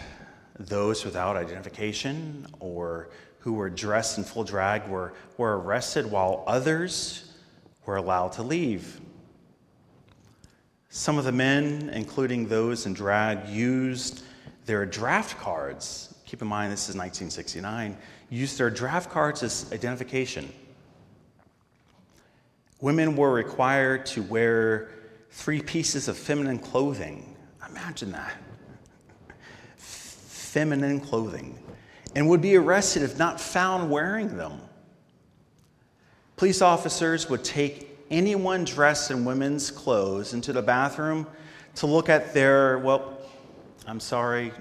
Those 0.59 1.03
without 1.03 1.35
identification 1.35 2.45
or 2.59 3.09
who 3.43 3.51
were 3.51 3.69
dressed 3.69 4.17
in 4.17 4.23
full 4.23 4.45
drag 4.45 4.87
were, 4.87 5.13
were 5.37 5.59
arrested 5.59 6.09
while 6.09 6.45
others 6.47 7.33
were 7.85 7.97
allowed 7.97 8.31
to 8.31 8.41
leave. 8.41 9.01
Some 10.87 11.17
of 11.17 11.25
the 11.25 11.33
men, 11.33 11.89
including 11.89 12.47
those 12.47 12.85
in 12.85 12.93
drag, 12.93 13.49
used 13.49 14.23
their 14.65 14.85
draft 14.85 15.37
cards. 15.39 16.15
Keep 16.25 16.41
in 16.41 16.47
mind, 16.47 16.71
this 16.71 16.87
is 16.87 16.95
1969, 16.95 17.97
used 18.29 18.57
their 18.57 18.69
draft 18.69 19.09
cards 19.09 19.43
as 19.43 19.69
identification. 19.73 20.49
Women 22.79 23.17
were 23.17 23.33
required 23.33 24.05
to 24.05 24.21
wear 24.23 24.89
three 25.31 25.61
pieces 25.61 26.07
of 26.07 26.17
feminine 26.17 26.59
clothing. 26.59 27.35
Imagine 27.69 28.13
that. 28.13 28.37
Feminine 29.75 31.01
clothing 31.01 31.59
and 32.15 32.29
would 32.29 32.41
be 32.41 32.55
arrested 32.55 33.03
if 33.03 33.17
not 33.17 33.39
found 33.39 33.89
wearing 33.89 34.37
them. 34.37 34.61
Police 36.35 36.61
officers 36.61 37.29
would 37.29 37.43
take 37.43 37.89
anyone 38.09 38.63
dressed 38.63 39.11
in 39.11 39.25
women's 39.25 39.71
clothes 39.71 40.33
into 40.33 40.53
the 40.53 40.61
bathroom 40.61 41.27
to 41.75 41.87
look 41.87 42.09
at 42.09 42.33
their, 42.33 42.79
well, 42.79 43.17
I'm 43.87 43.99
sorry, 43.99 44.51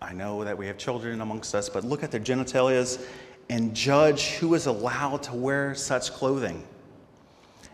I 0.00 0.12
know 0.12 0.44
that 0.44 0.56
we 0.56 0.66
have 0.66 0.76
children 0.76 1.20
amongst 1.20 1.54
us, 1.54 1.68
but 1.68 1.84
look 1.84 2.02
at 2.02 2.10
their 2.10 2.20
genitalias 2.20 3.04
and 3.48 3.74
judge 3.74 4.32
who 4.34 4.54
is 4.54 4.66
allowed 4.66 5.22
to 5.24 5.34
wear 5.34 5.74
such 5.74 6.12
clothing. 6.12 6.62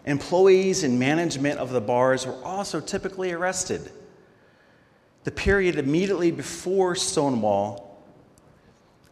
Employees 0.05 0.83
and 0.83 0.99
management 0.99 1.59
of 1.59 1.71
the 1.71 1.81
bars 1.81 2.27
were 2.27 2.43
also 2.45 2.81
typically 2.81 3.33
arrested. 3.33 3.91
The 5.25 5.31
period 5.31 5.79
immediately 5.79 6.31
before 6.31 6.97
Stonewall 6.97 7.92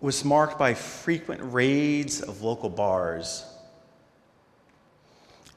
was 0.01 0.25
marked 0.25 0.59
by 0.59 0.75
frequent 0.75 1.41
raids 1.53 2.23
of 2.23 2.43
local 2.43 2.71
bars 2.71 3.45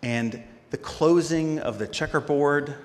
and 0.03 0.43
the 0.69 0.77
closing 0.77 1.59
of 1.59 1.79
the 1.79 1.87
Checkerboard, 1.87 2.75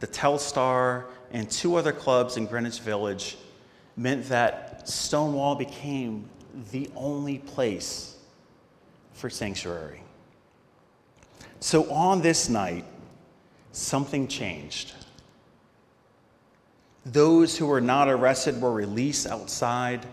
the 0.00 0.06
Tele-Star, 0.06 1.06
and 1.32 1.50
two 1.50 1.74
other 1.74 1.92
clubs 1.92 2.36
in 2.36 2.46
Greenwich 2.46 2.80
Village 2.80 3.36
meant 3.96 4.28
that 4.28 4.88
Stonewall 4.88 5.56
became 5.56 6.28
the 6.70 6.88
only 6.94 7.38
place 7.38 8.16
for 9.12 9.28
sanctuary. 9.28 10.02
So 11.58 11.90
on 11.90 12.22
this 12.22 12.48
night, 12.48 12.84
something 13.72 14.28
changed. 14.28 14.92
Those 17.04 17.58
who 17.58 17.66
were 17.66 17.80
not 17.80 18.08
arrested 18.08 18.60
were 18.60 18.72
released 18.72 19.26
outside 19.26 20.06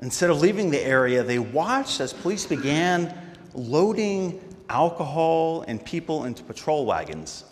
Instead 0.00 0.30
of 0.30 0.40
leaving 0.40 0.70
the 0.70 0.80
area, 0.80 1.22
they 1.22 1.38
watched 1.38 2.00
as 2.00 2.12
police 2.12 2.46
began 2.46 3.14
loading 3.54 4.40
alcohol 4.68 5.64
and 5.68 5.84
people 5.84 6.24
into 6.24 6.42
patrol 6.42 6.84
wagons. 6.84 7.44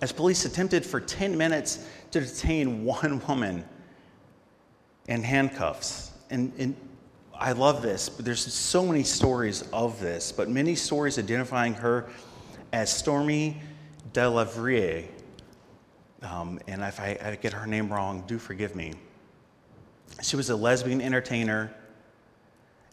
As 0.00 0.10
police 0.10 0.44
attempted 0.44 0.84
for 0.84 1.00
10 1.00 1.36
minutes 1.36 1.86
to 2.10 2.20
detain 2.20 2.84
one 2.84 3.22
woman 3.28 3.64
in 5.06 5.22
handcuffs. 5.22 6.10
And, 6.30 6.52
and 6.58 6.76
I 7.32 7.52
love 7.52 7.82
this, 7.82 8.08
but 8.08 8.24
there's 8.24 8.52
so 8.52 8.84
many 8.86 9.02
stories 9.02 9.62
of 9.72 10.00
this, 10.00 10.32
but 10.32 10.48
many 10.48 10.74
stories 10.74 11.18
identifying 11.18 11.74
her 11.74 12.08
as 12.72 12.90
Stormé 12.90 13.56
DeLarverie. 14.12 15.06
Um, 16.22 16.58
and 16.66 16.82
if 16.82 16.98
I, 16.98 17.18
I 17.22 17.36
get 17.36 17.52
her 17.52 17.66
name 17.66 17.92
wrong, 17.92 18.24
do 18.26 18.38
forgive 18.38 18.74
me. 18.74 18.94
She 20.22 20.36
was 20.36 20.50
a 20.50 20.56
lesbian 20.56 21.00
entertainer 21.00 21.74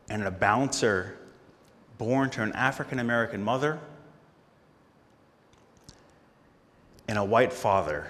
and 0.10 0.24
a 0.24 0.32
bouncer 0.32 1.18
born 1.98 2.30
to 2.32 2.44
an 2.44 2.54
African 2.54 3.00
American 3.00 3.44
mother. 3.44 3.80
and 7.12 7.20
a 7.20 7.24
white 7.26 7.52
father. 7.52 8.10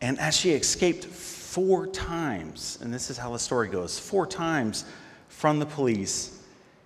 And 0.00 0.18
as 0.18 0.34
she 0.34 0.52
escaped 0.52 1.04
four 1.04 1.86
times, 1.86 2.78
and 2.80 2.92
this 2.92 3.10
is 3.10 3.18
how 3.18 3.30
the 3.32 3.38
story 3.38 3.68
goes 3.68 3.98
four 3.98 4.26
times 4.26 4.86
from 5.28 5.58
the 5.58 5.66
police, 5.66 6.42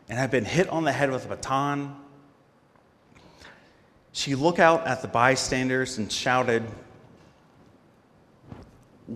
and 0.08 0.18
had 0.18 0.32
been 0.32 0.44
hit 0.44 0.68
on 0.68 0.82
the 0.82 0.90
head 0.90 1.12
with 1.12 1.24
a 1.24 1.28
baton, 1.28 1.94
she 4.10 4.34
looked 4.34 4.58
out 4.58 4.84
at 4.84 5.00
the 5.00 5.06
bystanders 5.06 5.98
and 5.98 6.10
shouted, 6.10 6.64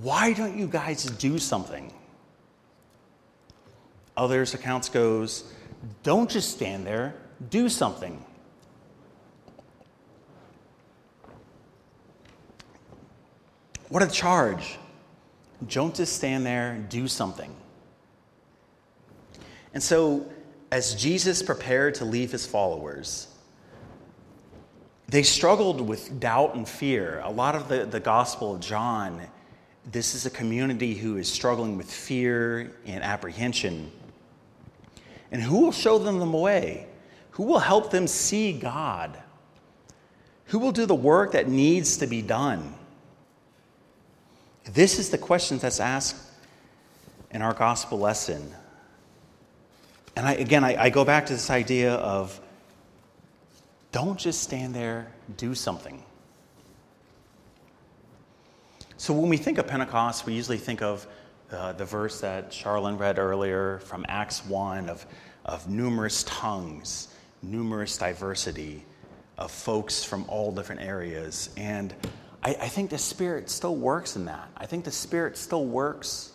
Why 0.03 0.35
don't 0.35 0.59
you 0.59 0.67
guys 0.67 1.05
do 1.05 1.39
something? 1.39 1.91
Others' 4.15 4.53
accounts 4.53 4.91
goes, 4.91 5.51
Don't 6.03 6.29
just 6.29 6.51
stand 6.51 6.87
there, 6.87 7.15
do 7.49 7.71
something. 7.71 8.23
What 13.89 14.03
a 14.03 14.07
charge. 14.09 14.77
Don't 15.67 15.95
just 15.95 16.15
stand 16.15 16.45
there, 16.45 16.85
do 16.91 17.09
something. 17.09 17.57
And 19.73 19.83
so, 19.83 20.27
as 20.71 20.95
Jesus 20.95 21.43
prepared 21.43 21.95
to 21.95 22.05
leave 22.05 22.33
his 22.33 22.45
followers, 22.45 23.29
they 25.09 25.23
struggled 25.23 25.81
with 25.81 26.21
doubt 26.21 26.55
and 26.55 26.69
fear. 26.69 27.23
A 27.25 27.31
lot 27.31 27.55
of 27.55 27.69
the, 27.69 27.87
the 27.87 28.01
Gospel 28.01 28.57
of 28.57 28.61
John, 28.61 29.27
this 29.91 30.15
is 30.15 30.27
a 30.27 30.31
community 30.31 30.95
who 30.95 31.17
is 31.17 31.31
struggling 31.31 31.77
with 31.77 31.91
fear 31.91 32.73
and 32.87 33.05
apprehension. 33.05 33.93
And 35.31 35.41
who 35.41 35.61
will 35.61 35.73
show 35.73 35.99
them 35.99 36.19
the 36.19 36.27
way? 36.27 36.87
Who 37.33 37.45
will 37.45 37.61
help 37.61 37.91
them 37.91 38.07
see 38.07 38.53
God? 38.53 39.17
Who 40.47 40.59
will 40.59 40.73
do 40.73 40.87
the 40.87 40.95
work 40.95 41.33
that 41.33 41.49
needs 41.49 41.99
to 41.99 42.07
be 42.07 42.23
done? 42.23 42.75
This 44.65 44.99
is 44.99 45.11
the 45.11 45.19
question 45.19 45.59
that's 45.59 45.81
asked 45.81 46.17
in 47.31 47.43
our 47.43 47.55
gospel 47.55 47.99
lesson. 47.99 48.53
And 50.17 50.27
I, 50.27 50.33
again, 50.33 50.65
I, 50.65 50.85
I 50.85 50.91
go 50.91 51.05
back 51.05 51.27
to 51.27 51.33
this 51.33 51.51
idea 51.51 51.95
of 51.95 52.41
don't 53.93 54.19
just 54.19 54.43
stand 54.43 54.75
there, 54.75 55.13
do 55.37 55.55
something. 55.55 56.03
So 58.99 59.13
when 59.13 59.29
we 59.29 59.37
think 59.37 59.59
of 59.59 59.67
Pentecost, 59.67 60.25
we 60.25 60.33
usually 60.33 60.57
think 60.57 60.81
of 60.81 61.07
uh, 61.53 61.73
the 61.75 61.85
verse 61.85 62.19
that 62.23 62.51
Charlene 62.51 62.99
read 62.99 63.19
earlier 63.19 63.79
from 63.81 64.07
Acts 64.09 64.43
1 64.47 64.89
of, 64.89 65.05
of 65.45 65.69
numerous 65.69 66.25
tongues, 66.25 67.09
numerous 67.43 67.99
diversity 67.99 68.87
of 69.37 69.51
folks 69.51 70.03
from 70.03 70.25
all 70.29 70.51
different 70.51 70.81
areas. 70.81 71.51
And 71.59 71.95
I, 72.43 72.53
I 72.53 72.69
think 72.69 72.89
the 72.89 72.97
Spirit 72.97 73.51
still 73.51 73.77
works 73.77 74.17
in 74.17 74.25
that. 74.25 74.49
I 74.57 74.65
think 74.65 74.87
the 74.87 74.91
Spirit 74.91 75.37
still 75.37 75.67
works 75.67 76.33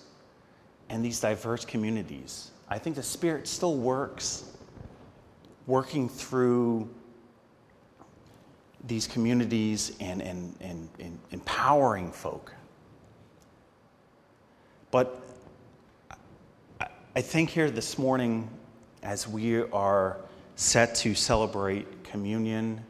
in 0.91 1.01
these 1.01 1.19
diverse 1.19 1.65
communities. 1.65 2.51
I 2.69 2.77
think 2.77 2.95
the 2.95 3.01
Spirit 3.03 3.47
still 3.47 3.77
works 3.77 4.55
working 5.65 6.07
through 6.07 6.87
these 8.85 9.07
communities 9.07 9.95
and, 9.99 10.21
and, 10.21 10.55
and, 10.59 10.89
and 10.99 11.19
empowering 11.31 12.11
folk. 12.11 12.53
But 14.89 15.21
I 17.15 17.21
think 17.21 17.49
here 17.49 17.69
this 17.69 17.97
morning, 17.97 18.49
as 19.03 19.27
we 19.27 19.61
are 19.71 20.17
set 20.55 20.95
to 20.95 21.13
celebrate 21.13 22.03
communion 22.03 22.83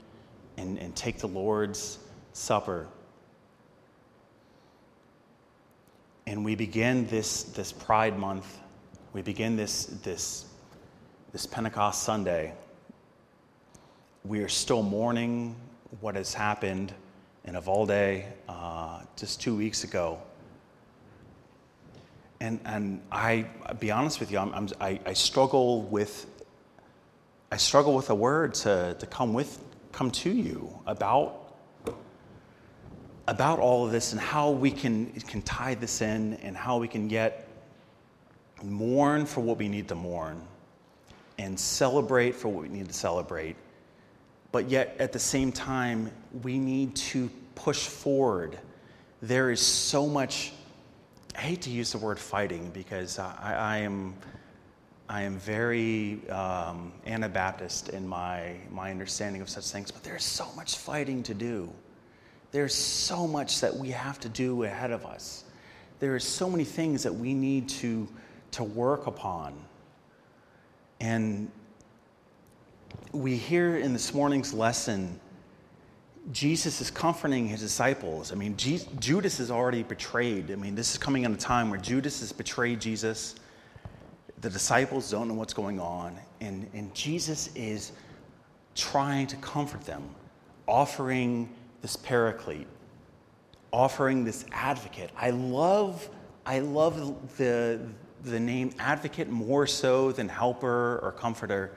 and, 0.57 0.77
and 0.77 0.95
take 0.95 1.19
the 1.19 1.27
Lord's 1.27 1.99
Supper, 2.33 2.87
and 6.27 6.45
we 6.45 6.55
begin 6.55 7.07
this, 7.07 7.43
this 7.43 7.71
Pride 7.71 8.17
Month, 8.17 8.59
we 9.13 9.21
begin 9.21 9.57
this, 9.57 9.85
this, 10.03 10.45
this 11.33 11.45
Pentecost 11.45 12.03
Sunday, 12.03 12.53
we 14.23 14.39
are 14.41 14.49
still 14.49 14.83
mourning 14.83 15.55
what 15.99 16.15
has 16.15 16.33
happened 16.33 16.93
in 17.43 17.55
Uvalde 17.55 18.23
uh, 18.47 19.01
just 19.15 19.41
two 19.41 19.55
weeks 19.55 19.83
ago. 19.83 20.19
And, 22.39 22.59
and 22.65 23.01
I, 23.11 23.45
I'll 23.65 23.75
be 23.75 23.91
honest 23.91 24.19
with 24.19 24.31
you, 24.31 24.39
I'm, 24.39 24.53
I'm, 24.53 24.69
I, 24.79 24.99
I 25.05 25.13
struggle 25.13 25.83
with 25.83 26.27
I 27.53 27.57
struggle 27.57 27.93
with 27.93 28.09
a 28.09 28.15
word 28.15 28.53
to, 28.53 28.95
to 28.97 29.05
come 29.05 29.33
with 29.33 29.61
come 29.91 30.09
to 30.11 30.31
you 30.31 30.73
about 30.85 31.53
about 33.27 33.59
all 33.59 33.85
of 33.85 33.91
this 33.91 34.13
and 34.13 34.21
how 34.21 34.51
we 34.51 34.71
can, 34.71 35.07
can 35.21 35.41
tie 35.43 35.75
this 35.75 36.01
in 36.01 36.33
and 36.35 36.55
how 36.55 36.77
we 36.77 36.87
can 36.87 37.09
yet 37.09 37.47
mourn 38.63 39.25
for 39.25 39.41
what 39.41 39.57
we 39.57 39.67
need 39.67 39.87
to 39.87 39.95
mourn 39.95 40.41
and 41.37 41.59
celebrate 41.59 42.35
for 42.35 42.49
what 42.49 42.63
we 42.63 42.69
need 42.69 42.87
to 42.87 42.93
celebrate. 42.93 43.55
But 44.51 44.69
yet, 44.69 44.95
at 44.99 45.11
the 45.11 45.19
same 45.19 45.51
time, 45.51 46.11
we 46.43 46.59
need 46.59 46.95
to 46.95 47.29
push 47.55 47.87
forward. 47.87 48.59
There 49.21 49.51
is 49.51 49.61
so 49.61 50.07
much, 50.07 50.53
I 51.35 51.41
hate 51.41 51.61
to 51.63 51.69
use 51.69 51.91
the 51.91 51.97
word 51.97 52.19
fighting 52.19 52.69
because 52.71 53.19
I, 53.19 53.55
I 53.57 53.77
am. 53.79 54.15
I 55.09 55.23
am 55.23 55.37
very 55.39 56.21
um, 56.29 56.93
Anabaptist 57.05 57.89
in 57.89 58.07
my, 58.07 58.55
my 58.69 58.91
understanding 58.91 59.41
of 59.41 59.49
such 59.49 59.65
things, 59.65 59.91
but 59.91 60.03
there's 60.03 60.23
so 60.23 60.47
much 60.55 60.77
fighting 60.77 61.21
to 61.23 61.33
do. 61.33 61.69
There's 62.53 62.73
so 62.73 63.27
much 63.27 63.59
that 63.59 63.75
we 63.75 63.89
have 63.89 64.21
to 64.21 64.29
do 64.29 64.63
ahead 64.63 64.91
of 64.91 65.05
us. 65.05 65.43
There 65.99 66.15
are 66.15 66.19
so 66.19 66.49
many 66.49 66.63
things 66.63 67.03
that 67.03 67.13
we 67.13 67.33
need 67.33 67.67
to, 67.69 68.07
to 68.51 68.63
work 68.63 69.05
upon. 69.05 69.53
And 71.01 71.51
we 73.11 73.35
hear 73.35 73.77
in 73.77 73.93
this 73.93 74.13
morning's 74.13 74.53
lesson, 74.53 75.19
Jesus 76.31 76.81
is 76.81 76.91
comforting 76.91 77.47
his 77.47 77.61
disciples. 77.61 78.31
I 78.31 78.35
mean, 78.35 78.55
Judas 78.55 79.39
is 79.39 79.49
already 79.49 79.83
betrayed. 79.83 80.51
I 80.51 80.55
mean, 80.55 80.75
this 80.75 80.91
is 80.91 80.97
coming 80.97 81.23
in 81.23 81.33
a 81.33 81.37
time 81.37 81.69
where 81.69 81.79
Judas 81.79 82.19
has 82.19 82.31
betrayed 82.31 82.79
Jesus. 82.79 83.35
The 84.41 84.49
disciples 84.49 85.09
don't 85.09 85.27
know 85.27 85.33
what's 85.33 85.53
going 85.53 85.79
on. 85.79 86.17
And, 86.39 86.69
and 86.73 86.93
Jesus 86.93 87.49
is 87.55 87.91
trying 88.75 89.27
to 89.27 89.35
comfort 89.37 89.81
them, 89.81 90.03
offering 90.67 91.49
this 91.81 91.95
paraclete, 91.95 92.67
offering 93.73 94.23
this 94.23 94.45
advocate. 94.51 95.09
I 95.17 95.31
love, 95.31 96.07
I 96.45 96.59
love 96.59 97.37
the, 97.37 97.81
the 98.23 98.39
name 98.39 98.71
advocate 98.77 99.29
more 99.29 99.65
so 99.65 100.11
than 100.11 100.29
helper 100.29 100.99
or 101.01 101.11
comforter 101.11 101.73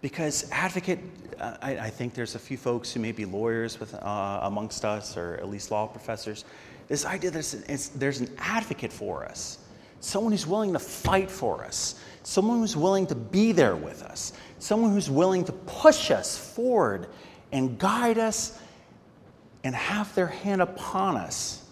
because 0.00 0.50
advocate, 0.50 0.98
uh, 1.38 1.56
I, 1.60 1.78
I, 1.78 1.90
think 1.90 2.14
there's 2.14 2.34
a 2.34 2.38
few 2.38 2.56
folks 2.56 2.92
who 2.92 3.00
may 3.00 3.12
be 3.12 3.24
lawyers 3.24 3.78
with, 3.78 3.94
uh, 3.94 4.40
amongst 4.42 4.84
us 4.84 5.16
or 5.16 5.34
at 5.34 5.48
least 5.48 5.70
law 5.70 5.86
professors. 5.86 6.44
This 6.88 7.04
idea 7.04 7.30
that 7.30 7.90
there's 7.96 8.20
an 8.20 8.34
advocate 8.38 8.92
for 8.92 9.24
us, 9.24 9.58
someone 10.00 10.32
who's 10.32 10.46
willing 10.46 10.72
to 10.72 10.78
fight 10.78 11.30
for 11.30 11.64
us, 11.64 12.00
someone 12.22 12.58
who's 12.58 12.76
willing 12.76 13.06
to 13.06 13.14
be 13.14 13.52
there 13.52 13.76
with 13.76 14.02
us, 14.02 14.32
someone 14.58 14.92
who's 14.92 15.10
willing 15.10 15.44
to 15.44 15.52
push 15.52 16.10
us 16.10 16.36
forward 16.36 17.06
and 17.52 17.78
guide 17.78 18.18
us 18.18 18.58
and 19.64 19.74
have 19.74 20.14
their 20.14 20.26
hand 20.26 20.62
upon 20.62 21.16
us 21.16 21.62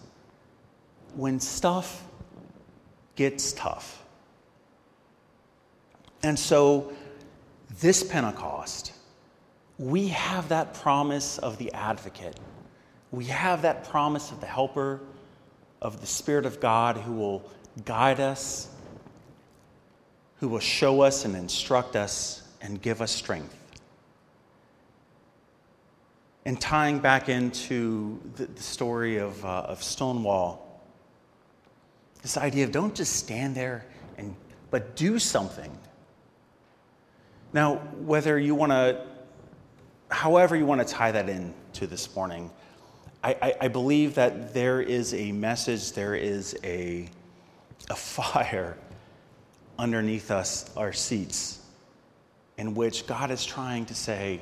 when 1.15 1.41
stuff 1.41 2.05
gets 3.17 3.53
tough. 3.53 4.05
And 6.23 6.39
so, 6.39 6.93
this 7.81 8.03
Pentecost, 8.03 8.93
we 9.79 10.09
have 10.09 10.49
that 10.49 10.75
promise 10.75 11.39
of 11.39 11.59
the 11.59 11.73
advocate. 11.73 12.39
We 13.11 13.27
have 13.27 13.63
that 13.63 13.89
promise 13.89 14.31
of 14.33 14.41
the 14.41 14.47
helper, 14.47 15.01
of 15.81 16.01
the 16.01 16.07
Spirit 16.07 16.47
of 16.47 16.61
God 16.61 16.97
who 16.97 17.13
will 17.13 17.51
guide 17.85 18.21
us, 18.21 18.69
who 20.41 20.49
will 20.49 20.59
show 20.59 21.03
us 21.03 21.25
and 21.25 21.37
instruct 21.37 21.97
us 21.97 22.43
and 22.61 22.81
give 22.81 23.01
us 23.01 23.13
strength. 23.13 23.55
And 26.45 26.61
tying 26.61 26.99
back 26.99 27.29
into 27.29 28.19
the, 28.37 28.63
story 28.63 29.19
of, 29.19 29.45
uh, 29.45 29.49
of 29.67 29.83
Stonewall, 29.83 30.83
this 32.23 32.37
idea 32.37 32.65
of 32.65 32.73
don't 32.73 32.95
just 32.95 33.17
stand 33.17 33.55
there 33.55 33.85
and 34.17 34.35
but 34.71 34.97
do 34.97 35.19
something. 35.19 35.71
Now, 37.53 37.77
whether 37.77 38.39
you 38.39 38.55
want 38.55 38.73
to, 38.73 39.07
however 40.11 40.57
you 40.57 40.67
want 40.67 40.87
to 40.87 40.95
tie 40.95 41.13
that 41.13 41.29
in 41.29 41.55
to 41.75 41.87
this 41.87 42.15
morning, 42.17 42.51
I, 43.25 43.37
I, 43.43 43.55
I 43.63 43.69
believe 43.69 44.15
that 44.17 44.55
there 44.55 44.81
is 44.81 45.15
a 45.15 45.33
message, 45.33 45.93
there 45.93 46.15
is 46.15 46.57
a, 46.65 47.09
a 47.91 47.97
fire 47.97 48.77
underneath 49.79 50.31
us, 50.31 50.71
our 50.77 50.93
seats, 50.93 51.61
in 52.59 52.75
which 52.75 53.07
God 53.07 53.31
is 53.31 53.45
trying 53.47 53.87
to 53.87 53.95
say, 53.95 54.41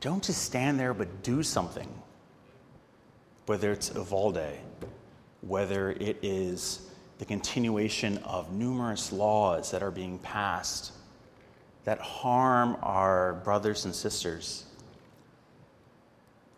don't 0.00 0.22
just 0.22 0.42
stand 0.42 0.80
there, 0.80 0.94
but 0.94 1.22
do 1.22 1.42
something. 1.42 1.88
whether 3.46 3.72
it's 3.72 3.92
Uvalde, 3.94 4.58
whether 5.42 5.90
it 5.92 6.18
is 6.22 6.90
the 7.18 7.26
continuation 7.26 8.18
of 8.18 8.52
numerous 8.52 9.12
laws 9.12 9.70
that 9.72 9.82
are 9.82 9.90
being 9.90 10.18
passed 10.20 10.93
that 11.84 12.00
harm 12.00 12.76
our 12.82 13.34
brothers 13.44 13.84
and 13.84 13.94
sisters, 13.94 14.64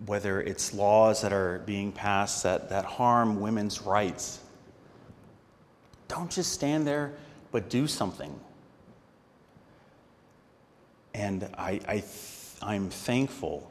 whether 0.06 0.40
it's 0.40 0.72
laws 0.72 1.22
that 1.22 1.32
are 1.32 1.60
being 1.66 1.92
passed 1.92 2.42
that, 2.44 2.68
that 2.70 2.84
harm 2.84 3.40
women's 3.40 3.82
rights. 3.82 4.40
Don't 6.08 6.30
just 6.30 6.52
stand 6.52 6.86
there, 6.86 7.12
but 7.50 7.68
do 7.68 7.86
something. 7.86 8.38
And 11.14 11.48
I, 11.56 11.80
I, 11.88 12.04
I'm 12.62 12.90
thankful 12.90 13.70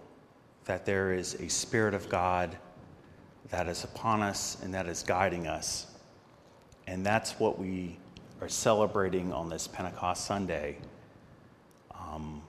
that 0.65 0.85
there 0.85 1.13
is 1.13 1.35
a 1.35 1.47
Spirit 1.47 1.93
of 1.93 2.09
God 2.09 2.57
that 3.49 3.67
is 3.67 3.83
upon 3.83 4.23
us 4.23 4.57
and 4.63 4.73
that 4.73 4.87
is 4.87 5.03
guiding 5.03 5.47
us. 5.47 5.87
And 6.87 7.05
that's 7.05 7.39
what 7.39 7.59
we 7.59 7.97
are 8.41 8.49
celebrating 8.49 9.31
on 9.31 9.47
this 9.47 9.67
Pentecost 9.67 10.25
Sunday. 10.25 10.77
Um, 12.15 12.41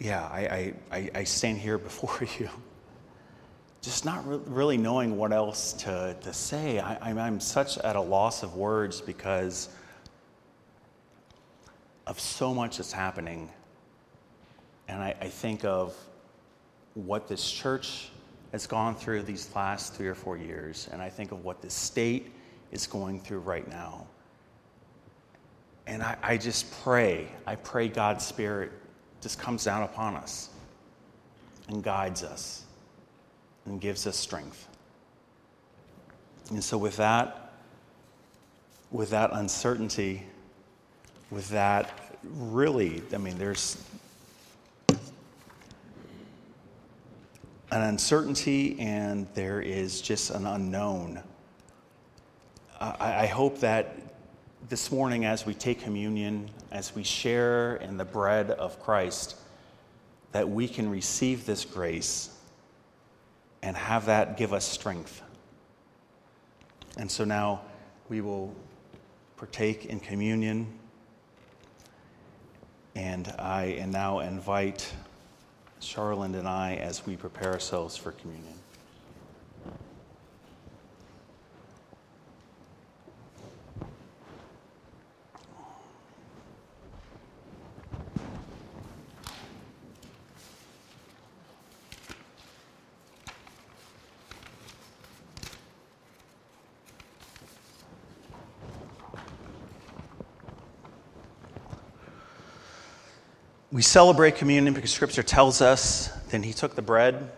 yeah, 0.00 0.24
I, 0.24 0.74
I, 0.90 1.10
I, 1.14 1.24
stand 1.24 1.58
here 1.58 1.78
before 1.90 2.26
you, 2.38 2.48
just 3.82 4.04
not 4.04 4.26
re- 4.26 4.40
really 4.46 4.76
knowing 4.76 5.16
what 5.16 5.32
else 5.32 5.74
to, 5.74 6.16
to 6.20 6.32
say. 6.32 6.80
I, 6.80 7.10
I'm 7.10 7.38
such 7.38 7.78
at 7.78 7.94
a 7.94 8.00
loss 8.00 8.42
of 8.42 8.56
words 8.56 9.00
because 9.00 9.68
of 12.06 12.18
so 12.18 12.52
much 12.52 12.78
that's 12.78 12.92
happening. 12.92 13.48
And 14.88 15.00
I, 15.00 15.14
I 15.20 15.28
think 15.28 15.64
of 15.64 15.94
what 16.94 17.28
this 17.28 17.48
church 17.48 18.08
has 18.50 18.66
gone 18.66 18.96
through 18.96 19.22
these 19.22 19.54
last 19.54 19.94
three 19.94 20.08
or 20.08 20.14
four 20.14 20.36
years, 20.36 20.88
and 20.90 21.00
I 21.00 21.10
think 21.10 21.30
of 21.30 21.44
what 21.44 21.62
the 21.62 21.70
state 21.70 22.32
is 22.72 22.86
going 22.88 23.20
through 23.20 23.40
right 23.40 23.68
now. 23.68 24.06
And 25.88 26.02
I, 26.02 26.16
I 26.22 26.36
just 26.36 26.70
pray, 26.82 27.28
I 27.46 27.54
pray 27.56 27.88
God's 27.88 28.24
Spirit 28.24 28.70
just 29.22 29.38
comes 29.38 29.64
down 29.64 29.82
upon 29.82 30.16
us 30.16 30.50
and 31.68 31.82
guides 31.82 32.22
us 32.22 32.64
and 33.64 33.80
gives 33.80 34.06
us 34.06 34.14
strength. 34.14 34.68
And 36.50 36.62
so, 36.62 36.76
with 36.76 36.98
that, 36.98 37.52
with 38.90 39.08
that 39.10 39.30
uncertainty, 39.32 40.24
with 41.30 41.48
that 41.48 41.90
really, 42.22 43.02
I 43.14 43.16
mean, 43.16 43.38
there's 43.38 43.82
an 44.90 44.98
uncertainty 47.70 48.78
and 48.78 49.26
there 49.32 49.62
is 49.62 50.02
just 50.02 50.30
an 50.30 50.46
unknown. 50.46 51.22
I, 52.78 53.22
I 53.22 53.26
hope 53.26 53.58
that 53.60 54.07
this 54.68 54.92
morning, 54.92 55.24
as 55.24 55.46
we 55.46 55.54
take 55.54 55.80
communion, 55.80 56.50
as 56.70 56.94
we 56.94 57.02
share 57.02 57.76
in 57.76 57.96
the 57.96 58.04
bread 58.04 58.50
of 58.50 58.78
Christ, 58.80 59.36
that 60.32 60.48
we 60.48 60.68
can 60.68 60.90
receive 60.90 61.46
this 61.46 61.64
grace 61.64 62.30
and 63.62 63.76
have 63.76 64.06
that 64.06 64.36
give 64.36 64.52
us 64.52 64.66
strength. 64.66 65.22
And 66.98 67.10
so 67.10 67.24
now 67.24 67.62
we 68.10 68.20
will 68.20 68.54
partake 69.38 69.86
in 69.86 70.00
communion. 70.00 70.66
And 72.94 73.28
I 73.38 73.84
now 73.88 74.18
invite 74.18 74.92
Charland 75.80 76.36
and 76.36 76.46
I 76.46 76.74
as 76.74 77.06
we 77.06 77.16
prepare 77.16 77.52
ourselves 77.52 77.96
for 77.96 78.12
communion. 78.12 78.57
We 103.70 103.82
celebrate 103.82 104.36
communion 104.36 104.72
because 104.72 104.90
Scripture 104.90 105.22
tells 105.22 105.60
us. 105.60 106.08
Then 106.30 106.42
he 106.42 106.54
took 106.54 106.74
the 106.74 106.82
bread, 106.82 107.30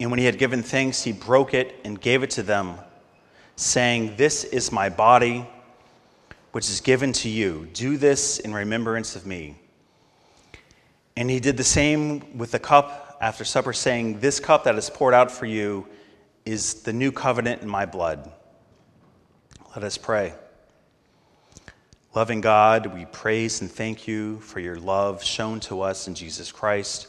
and 0.00 0.10
when 0.10 0.18
he 0.18 0.24
had 0.24 0.38
given 0.38 0.62
thanks, 0.62 1.02
he 1.02 1.12
broke 1.12 1.54
it 1.54 1.74
and 1.84 2.00
gave 2.00 2.22
it 2.22 2.30
to 2.30 2.42
them, 2.42 2.76
saying, 3.56 4.16
This 4.16 4.44
is 4.44 4.72
my 4.72 4.88
body, 4.88 5.46
which 6.52 6.68
is 6.68 6.80
given 6.80 7.12
to 7.14 7.28
you. 7.28 7.68
Do 7.72 7.96
this 7.96 8.38
in 8.38 8.52
remembrance 8.52 9.16
of 9.16 9.26
me. 9.26 9.56
And 11.16 11.30
he 11.30 11.40
did 11.40 11.56
the 11.56 11.64
same 11.64 12.36
with 12.36 12.50
the 12.50 12.58
cup 12.58 13.16
after 13.20 13.44
supper, 13.44 13.72
saying, 13.72 14.20
This 14.20 14.40
cup 14.40 14.64
that 14.64 14.74
is 14.76 14.90
poured 14.90 15.14
out 15.14 15.30
for 15.30 15.46
you 15.46 15.86
is 16.44 16.82
the 16.82 16.92
new 16.92 17.10
covenant 17.12 17.62
in 17.62 17.68
my 17.68 17.86
blood. 17.86 18.30
Let 19.74 19.84
us 19.84 19.96
pray. 19.96 20.34
Loving 22.14 22.40
God, 22.40 22.94
we 22.94 23.06
praise 23.06 23.60
and 23.60 23.68
thank 23.68 24.06
you 24.06 24.38
for 24.38 24.60
your 24.60 24.76
love 24.76 25.24
shown 25.24 25.58
to 25.60 25.80
us 25.80 26.06
in 26.06 26.14
Jesus 26.14 26.52
Christ. 26.52 27.08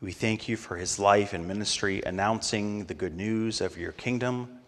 We 0.00 0.12
thank 0.12 0.48
you 0.48 0.56
for 0.56 0.76
his 0.76 1.00
life 1.00 1.32
and 1.32 1.48
ministry, 1.48 2.00
announcing 2.06 2.84
the 2.84 2.94
good 2.94 3.16
news 3.16 3.60
of 3.60 3.76
your 3.76 3.90
kingdom 3.90 4.60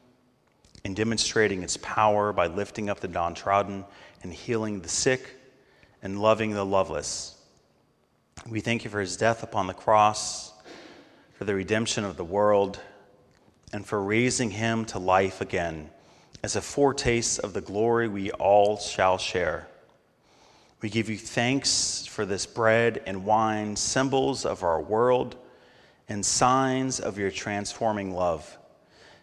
and 0.84 0.96
demonstrating 0.96 1.62
its 1.62 1.76
power 1.76 2.32
by 2.32 2.48
lifting 2.48 2.90
up 2.90 2.98
the 2.98 3.06
downtrodden 3.06 3.84
and 4.24 4.34
healing 4.34 4.80
the 4.80 4.88
sick 4.88 5.36
and 6.02 6.20
loving 6.20 6.50
the 6.50 6.66
loveless. 6.66 7.40
We 8.48 8.58
thank 8.58 8.82
you 8.82 8.90
for 8.90 8.98
his 8.98 9.16
death 9.16 9.44
upon 9.44 9.68
the 9.68 9.72
cross, 9.72 10.52
for 11.34 11.44
the 11.44 11.54
redemption 11.54 12.02
of 12.04 12.16
the 12.16 12.24
world, 12.24 12.80
and 13.72 13.86
for 13.86 14.02
raising 14.02 14.50
him 14.50 14.84
to 14.86 14.98
life 14.98 15.40
again 15.40 15.90
as 16.44 16.56
a 16.56 16.60
foretaste 16.60 17.38
of 17.38 17.54
the 17.54 17.60
glory 17.62 18.06
we 18.06 18.30
all 18.32 18.76
shall 18.76 19.16
share. 19.16 19.66
We 20.82 20.90
give 20.90 21.08
you 21.08 21.16
thanks 21.16 22.04
for 22.04 22.26
this 22.26 22.44
bread 22.44 23.02
and 23.06 23.24
wine, 23.24 23.76
symbols 23.76 24.44
of 24.44 24.62
our 24.62 24.82
world 24.82 25.36
and 26.06 26.22
signs 26.22 27.00
of 27.00 27.16
your 27.16 27.30
transforming 27.30 28.12
love. 28.12 28.58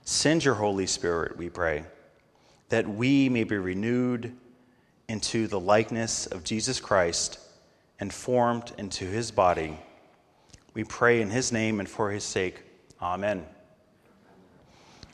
Send 0.04 0.44
your 0.44 0.56
Holy 0.56 0.88
Spirit, 0.88 1.38
we 1.38 1.48
pray, 1.48 1.84
that 2.70 2.90
we 2.90 3.30
may 3.30 3.44
be 3.44 3.58
renewed 3.58 4.36
into 5.08 5.46
the 5.46 5.60
likeness 5.60 6.26
of 6.26 6.44
Jesus 6.44 6.80
Christ 6.80 7.38
and 8.00 8.12
formed 8.12 8.72
into 8.80 9.06
his 9.06 9.30
body. 9.30 9.78
We 10.74 10.86
pray 10.86 11.22
in 11.22 11.30
his 11.30 11.52
name 11.52 11.80
and 11.80 11.88
for 11.88 12.10
his 12.10 12.24
sake. 12.24 12.64
Amen. 13.00 13.46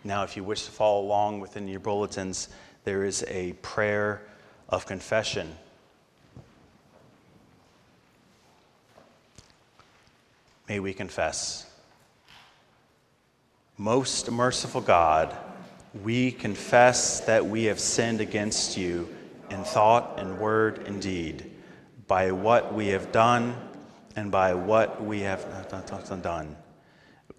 Now, 0.07 0.23
if 0.23 0.37
you 0.37 0.43
wish 0.45 0.63
to 0.63 0.71
follow 0.71 1.01
along 1.01 1.41
within 1.41 1.67
your 1.67 1.81
bulletins, 1.81 2.47
there 2.85 3.03
is 3.03 3.25
a 3.27 3.51
prayer 3.61 4.21
of 4.69 4.85
confession. 4.85 5.53
May 10.69 10.79
we 10.79 10.93
confess. 10.93 11.69
Most 13.77 14.31
merciful 14.31 14.79
God, 14.79 15.35
we 16.01 16.31
confess 16.31 17.19
that 17.25 17.45
we 17.45 17.65
have 17.65 17.79
sinned 17.79 18.21
against 18.21 18.77
you 18.77 19.13
in 19.49 19.65
thought 19.65 20.17
and 20.21 20.39
word 20.39 20.87
and 20.87 21.01
deed, 21.01 21.51
by 22.07 22.31
what 22.31 22.73
we 22.73 22.87
have 22.87 23.11
done 23.11 23.57
and 24.15 24.31
by 24.31 24.53
what 24.53 25.03
we 25.03 25.19
have 25.19 25.45
not 25.51 26.23
done 26.23 26.55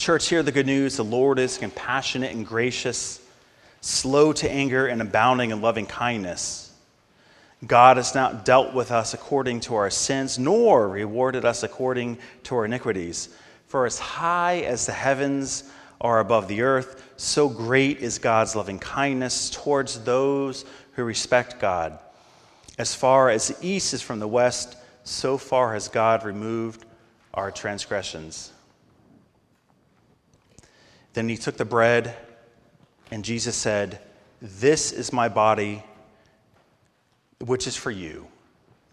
Church, 0.00 0.30
hear 0.30 0.42
the 0.42 0.50
good 0.50 0.64
news. 0.64 0.96
The 0.96 1.04
Lord 1.04 1.38
is 1.38 1.58
compassionate 1.58 2.34
and 2.34 2.46
gracious, 2.46 3.20
slow 3.82 4.32
to 4.32 4.50
anger, 4.50 4.86
and 4.86 5.02
abounding 5.02 5.50
in 5.50 5.60
loving 5.60 5.84
kindness. 5.84 6.72
God 7.66 7.98
has 7.98 8.14
not 8.14 8.46
dealt 8.46 8.72
with 8.72 8.92
us 8.92 9.12
according 9.12 9.60
to 9.60 9.74
our 9.74 9.90
sins, 9.90 10.38
nor 10.38 10.88
rewarded 10.88 11.44
us 11.44 11.64
according 11.64 12.16
to 12.44 12.54
our 12.54 12.64
iniquities. 12.64 13.28
For 13.66 13.84
as 13.84 13.98
high 13.98 14.60
as 14.60 14.86
the 14.86 14.92
heavens 14.92 15.64
are 16.00 16.20
above 16.20 16.48
the 16.48 16.62
earth, 16.62 17.12
so 17.18 17.50
great 17.50 17.98
is 17.98 18.18
God's 18.18 18.56
loving 18.56 18.78
kindness 18.78 19.50
towards 19.50 20.00
those 20.00 20.64
who 20.92 21.04
respect 21.04 21.60
God. 21.60 21.98
As 22.78 22.94
far 22.94 23.28
as 23.28 23.48
the 23.48 23.66
east 23.66 23.92
is 23.92 24.00
from 24.00 24.18
the 24.18 24.26
west, 24.26 24.78
so 25.04 25.36
far 25.36 25.74
has 25.74 25.88
God 25.88 26.24
removed 26.24 26.86
our 27.34 27.50
transgressions. 27.50 28.54
Then 31.12 31.28
he 31.28 31.36
took 31.36 31.56
the 31.56 31.64
bread, 31.64 32.16
and 33.10 33.24
Jesus 33.24 33.56
said, 33.56 34.00
This 34.40 34.92
is 34.92 35.12
my 35.12 35.28
body, 35.28 35.82
which 37.38 37.66
is 37.66 37.76
for 37.76 37.90
you. 37.90 38.28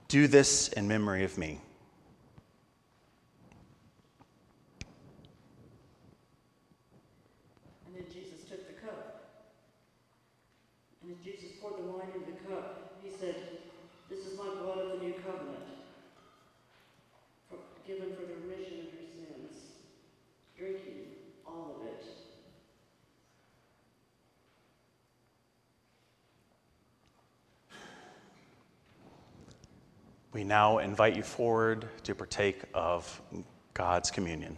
Do 0.07 0.27
this 0.27 0.69
in 0.69 0.87
memory 0.87 1.23
of 1.23 1.37
me. 1.37 1.59
And 7.85 7.95
then 7.95 8.05
Jesus 8.11 8.45
took 8.49 8.65
the 8.67 8.73
cup. 8.81 9.23
And 11.03 11.11
as 11.11 11.17
Jesus 11.23 11.49
poured 11.61 11.77
the 11.77 11.83
wine 11.83 12.07
into 12.15 12.31
the 12.31 12.49
cup, 12.49 12.97
he 13.03 13.11
said, 13.11 13.35
This 14.09 14.25
is 14.25 14.37
my 14.37 14.47
blood 14.61 14.79
of 14.79 14.99
the 14.99 15.05
new 15.05 15.13
covenant, 15.13 15.65
for, 17.49 17.57
given 17.85 18.15
for 18.15 18.21
the 18.21 18.33
remission 18.41 18.87
of 18.87 18.93
your 18.95 19.11
sins. 19.13 19.61
Drink 20.57 20.77
ye 20.87 21.03
all 21.45 21.75
of 21.79 21.87
it. 21.87 22.03
We 30.33 30.43
now 30.43 30.79
invite 30.79 31.15
you 31.15 31.23
forward 31.23 31.87
to 32.03 32.13
partake 32.13 32.63
of 32.73 33.21
God's 33.73 34.11
communion. 34.11 34.57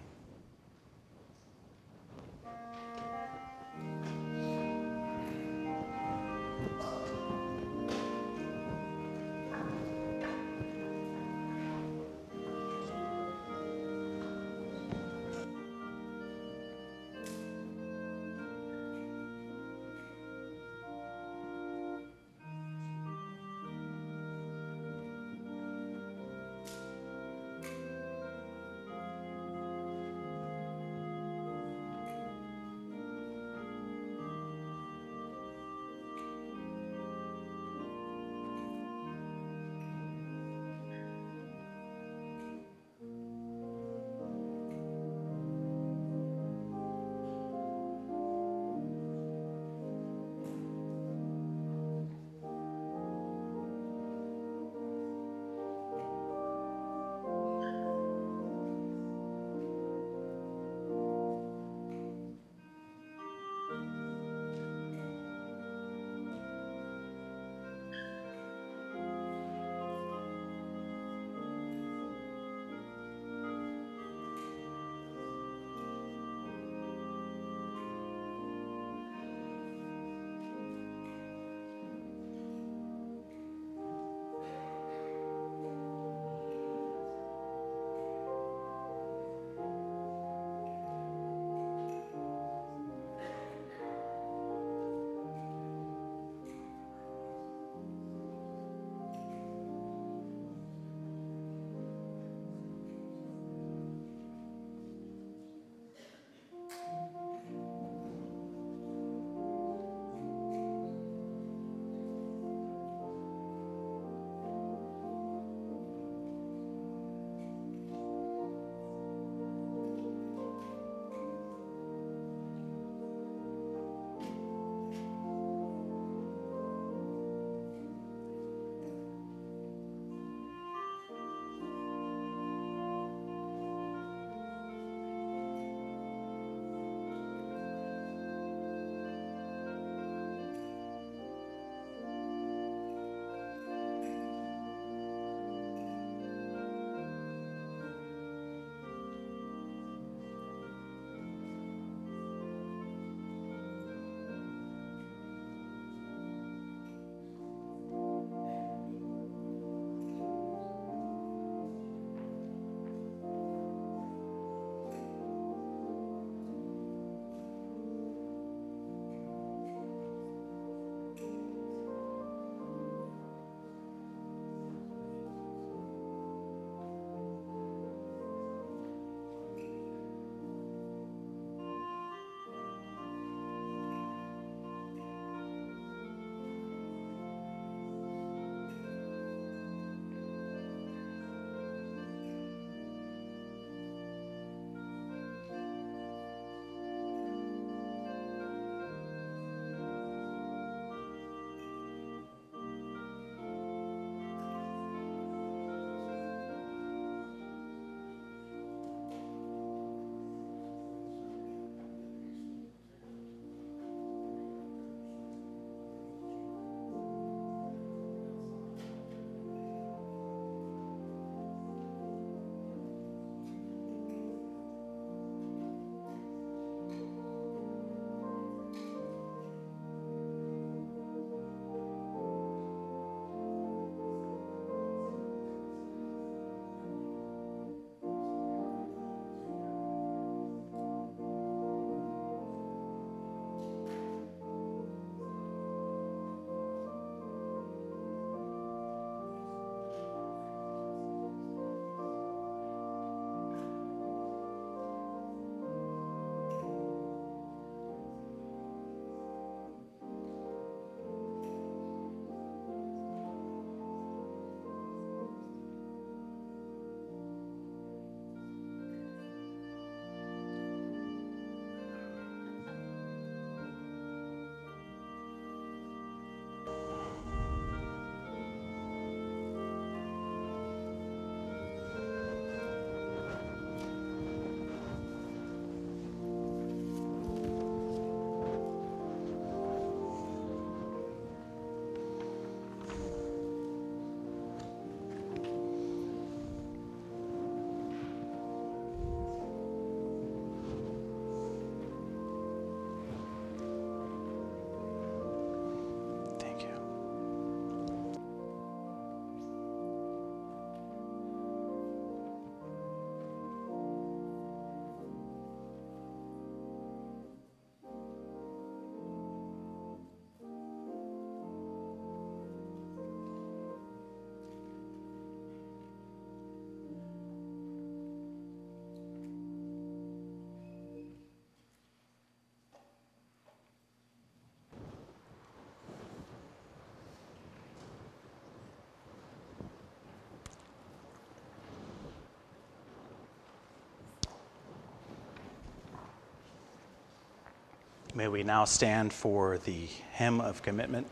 May 348.15 348.27
we 348.27 348.41
now 348.41 348.65
stand 348.65 349.13
for 349.13 349.59
the 349.59 349.87
hymn 350.13 350.41
of 350.41 350.63
commitment. 350.63 351.05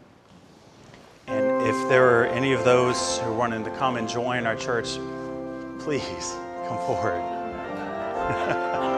And 1.28 1.68
if 1.68 1.90
there 1.90 2.22
are 2.22 2.26
any 2.26 2.54
of 2.54 2.64
those 2.64 3.20
who 3.20 3.30
are 3.30 3.34
wanting 3.34 3.64
to 3.66 3.72
come 3.72 3.98
and 3.98 4.10
join 4.10 4.48
our 4.48 4.56
church, 4.56 4.98
please 5.80 6.04
come 6.68 6.78
forward. 6.88 7.22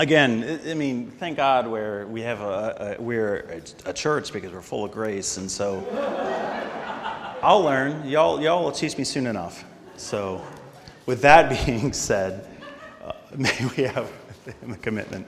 Again, 0.00 0.60
I 0.66 0.74
mean, 0.74 1.12
thank 1.12 1.36
God 1.36 1.68
where 1.68 2.04
we 2.08 2.20
have 2.22 2.40
a, 2.40 2.96
a 2.98 3.02
we're 3.02 3.62
a 3.86 3.92
church 3.92 4.32
because 4.32 4.52
we're 4.52 4.60
full 4.60 4.84
of 4.84 4.90
grace, 4.90 5.36
and 5.36 5.48
so 5.48 5.80
I'll 7.44 7.60
learn. 7.60 8.08
Y'all, 8.08 8.40
y'all 8.40 8.64
will 8.64 8.72
teach 8.72 8.96
me 8.96 9.04
soon 9.04 9.26
enough. 9.26 9.66
So, 9.98 10.40
with 11.04 11.20
that 11.20 11.50
being 11.66 11.92
said, 11.92 12.48
uh, 13.04 13.12
may 13.36 13.52
we 13.76 13.82
have 13.82 14.10
a 14.70 14.76
commitment. 14.76 15.26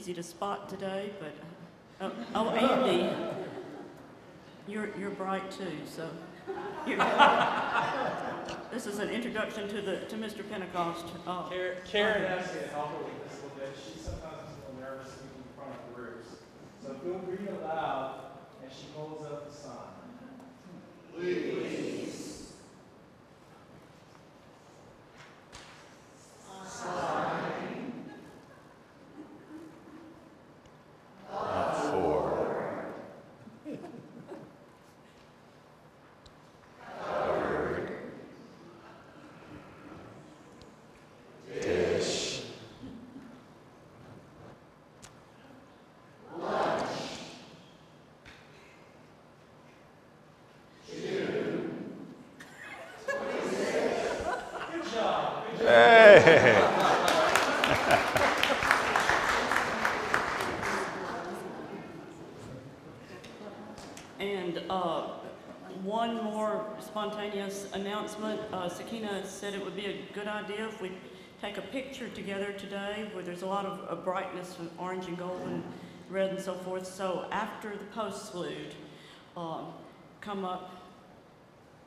Easy 0.00 0.14
to 0.14 0.22
spot 0.22 0.66
today, 0.70 1.10
but 1.20 1.34
oh, 2.00 2.10
oh 2.34 2.48
Andy, 2.52 3.14
you're 4.66 4.88
you're 4.98 5.10
bright 5.10 5.50
too. 5.50 5.76
So 5.84 6.08
this 8.72 8.86
is 8.86 8.98
an 8.98 9.10
introduction 9.10 9.68
to 9.68 9.82
the 9.82 9.96
to 9.96 10.16
Mr. 10.16 10.48
Pentecost. 10.48 11.04
Uh, 11.26 11.50
Karen, 11.50 11.76
Karen 11.84 12.22
has 12.22 12.50
to 12.50 12.68
help 12.68 12.92
her 12.92 13.04
with 13.04 13.28
this 13.28 13.40
a 13.40 13.42
little 13.42 13.58
bit. 13.58 13.76
She 13.76 14.00
sometimes 14.00 14.48
is 14.48 14.56
a 14.56 14.72
little 14.72 14.80
nervous 14.80 15.12
speaking 15.12 15.44
in 15.44 15.52
front 15.54 15.74
of 15.74 15.94
groups. 15.94 16.28
So 16.82 16.94
feel 17.04 17.18
free 17.18 17.44
to 17.46 17.52
loud 17.62 18.14
as 18.66 18.72
she 18.72 18.86
holds 18.96 19.26
up 19.26 19.50
the 19.50 19.54
sign. 19.54 19.74
Please. 21.14 22.00
Announcement. 67.74 68.40
Uh, 68.52 68.68
Sakina 68.68 69.26
said 69.26 69.54
it 69.54 69.64
would 69.64 69.76
be 69.76 69.86
a 69.86 70.04
good 70.12 70.26
idea 70.26 70.66
if 70.66 70.80
we 70.80 70.92
take 71.40 71.58
a 71.58 71.62
picture 71.62 72.08
together 72.08 72.52
today 72.52 73.08
where 73.12 73.24
there's 73.24 73.42
a 73.42 73.46
lot 73.46 73.64
of 73.64 73.86
uh, 73.88 73.94
brightness 74.02 74.56
orange 74.78 75.06
and 75.06 75.18
gold 75.18 75.40
and 75.46 75.62
red 76.08 76.30
and 76.30 76.40
so 76.40 76.54
forth. 76.54 76.86
So 76.86 77.26
after 77.30 77.70
the 77.70 77.84
postlude, 77.98 78.72
um, 79.36 79.66
come 80.20 80.44
up 80.44 80.82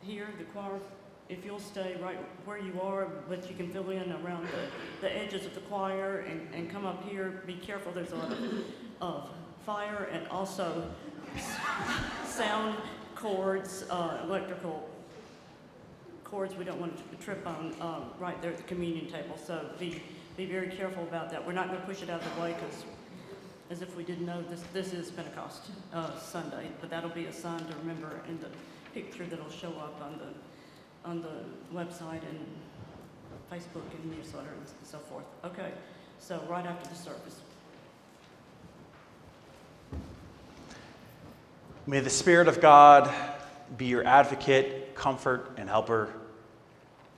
here, 0.02 0.28
the 0.38 0.46
choir, 0.46 0.80
if 1.34 1.44
you'll 1.44 1.60
stay 1.60 1.98
right 2.02 2.18
where 2.46 2.60
you 2.60 2.80
are, 2.80 3.08
but 3.28 3.50
you 3.50 3.56
can 3.56 3.68
fill 3.70 3.90
in 3.90 4.12
around 4.24 4.48
the, 4.48 5.08
the 5.08 5.18
edges 5.18 5.46
of 5.46 5.54
the 5.56 5.62
choir 5.62 6.20
and, 6.30 6.48
and 6.54 6.70
come 6.70 6.86
up 6.86 7.04
here. 7.10 7.42
Be 7.48 7.56
careful, 7.56 7.92
there's 7.92 8.12
a 8.12 8.16
lot 8.16 8.32
of, 8.32 8.66
of 9.02 9.30
fire 9.66 10.10
and 10.12 10.28
also 10.28 10.88
sound 12.28 12.78
cords, 13.16 13.84
uh, 13.90 14.22
electrical 14.24 14.88
cords 16.24 16.56
we 16.56 16.66
don't 16.66 16.80
want 16.80 16.96
to 16.98 17.26
trip 17.26 17.46
on 17.48 17.74
um, 17.82 18.06
right 18.20 18.40
there 18.42 18.52
at 18.52 18.58
the 18.58 18.64
communion 18.64 19.08
table. 19.08 19.38
So 19.38 19.70
be, 19.80 20.02
be 20.38 20.46
very 20.46 20.68
careful 20.68 21.04
about 21.04 21.32
that. 21.32 21.46
We're 21.46 21.54
not 21.54 21.68
going 21.68 21.80
to 21.80 21.86
push 21.86 22.04
it 22.04 22.10
out 22.10 22.22
of 22.22 22.36
the 22.36 22.42
way 22.42 22.56
because 22.60 22.84
as 23.72 23.82
if 23.82 23.96
we 23.96 24.04
didn't 24.04 24.26
know 24.26 24.44
this, 24.44 24.64
this 24.72 24.94
is 24.94 25.10
Pentecost 25.10 25.72
uh, 25.94 26.20
Sunday, 26.20 26.68
but 26.80 26.92
that'll 26.92 27.10
be 27.10 27.26
a 27.26 27.34
sign 27.34 27.60
to 27.60 27.76
remember 27.80 28.22
in 28.28 28.40
the 28.40 28.50
picture 28.94 29.26
that'll 29.26 29.50
show 29.50 29.70
up 29.80 30.00
on 30.02 30.20
the, 30.20 30.53
on 31.06 31.22
the 31.22 31.78
website 31.78 32.22
and 32.30 32.40
Facebook 33.52 33.84
and 34.02 34.18
newsletter 34.18 34.50
and 34.50 34.68
so 34.84 34.98
forth. 35.00 35.26
Okay, 35.46 35.72
so 36.20 36.42
right 36.50 36.66
after 36.66 36.90
the 36.90 36.96
service. 36.96 37.40
May 41.86 42.00
the 42.00 42.10
Spirit 42.10 42.48
of 42.48 42.62
God 42.62 43.14
be 43.78 43.86
your 43.86 44.06
advocate, 44.06 44.96
comfort, 44.96 45.52
and 45.58 45.68
helper 45.68 46.14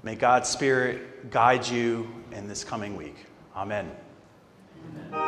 May 0.06 0.14
God's 0.14 0.48
Spirit 0.50 1.32
guide 1.32 1.68
you 1.68 2.08
in 2.32 2.48
this 2.48 2.64
coming 2.64 2.96
week. 2.96 3.26
Amen. 3.56 3.90
Amen. 5.12 5.25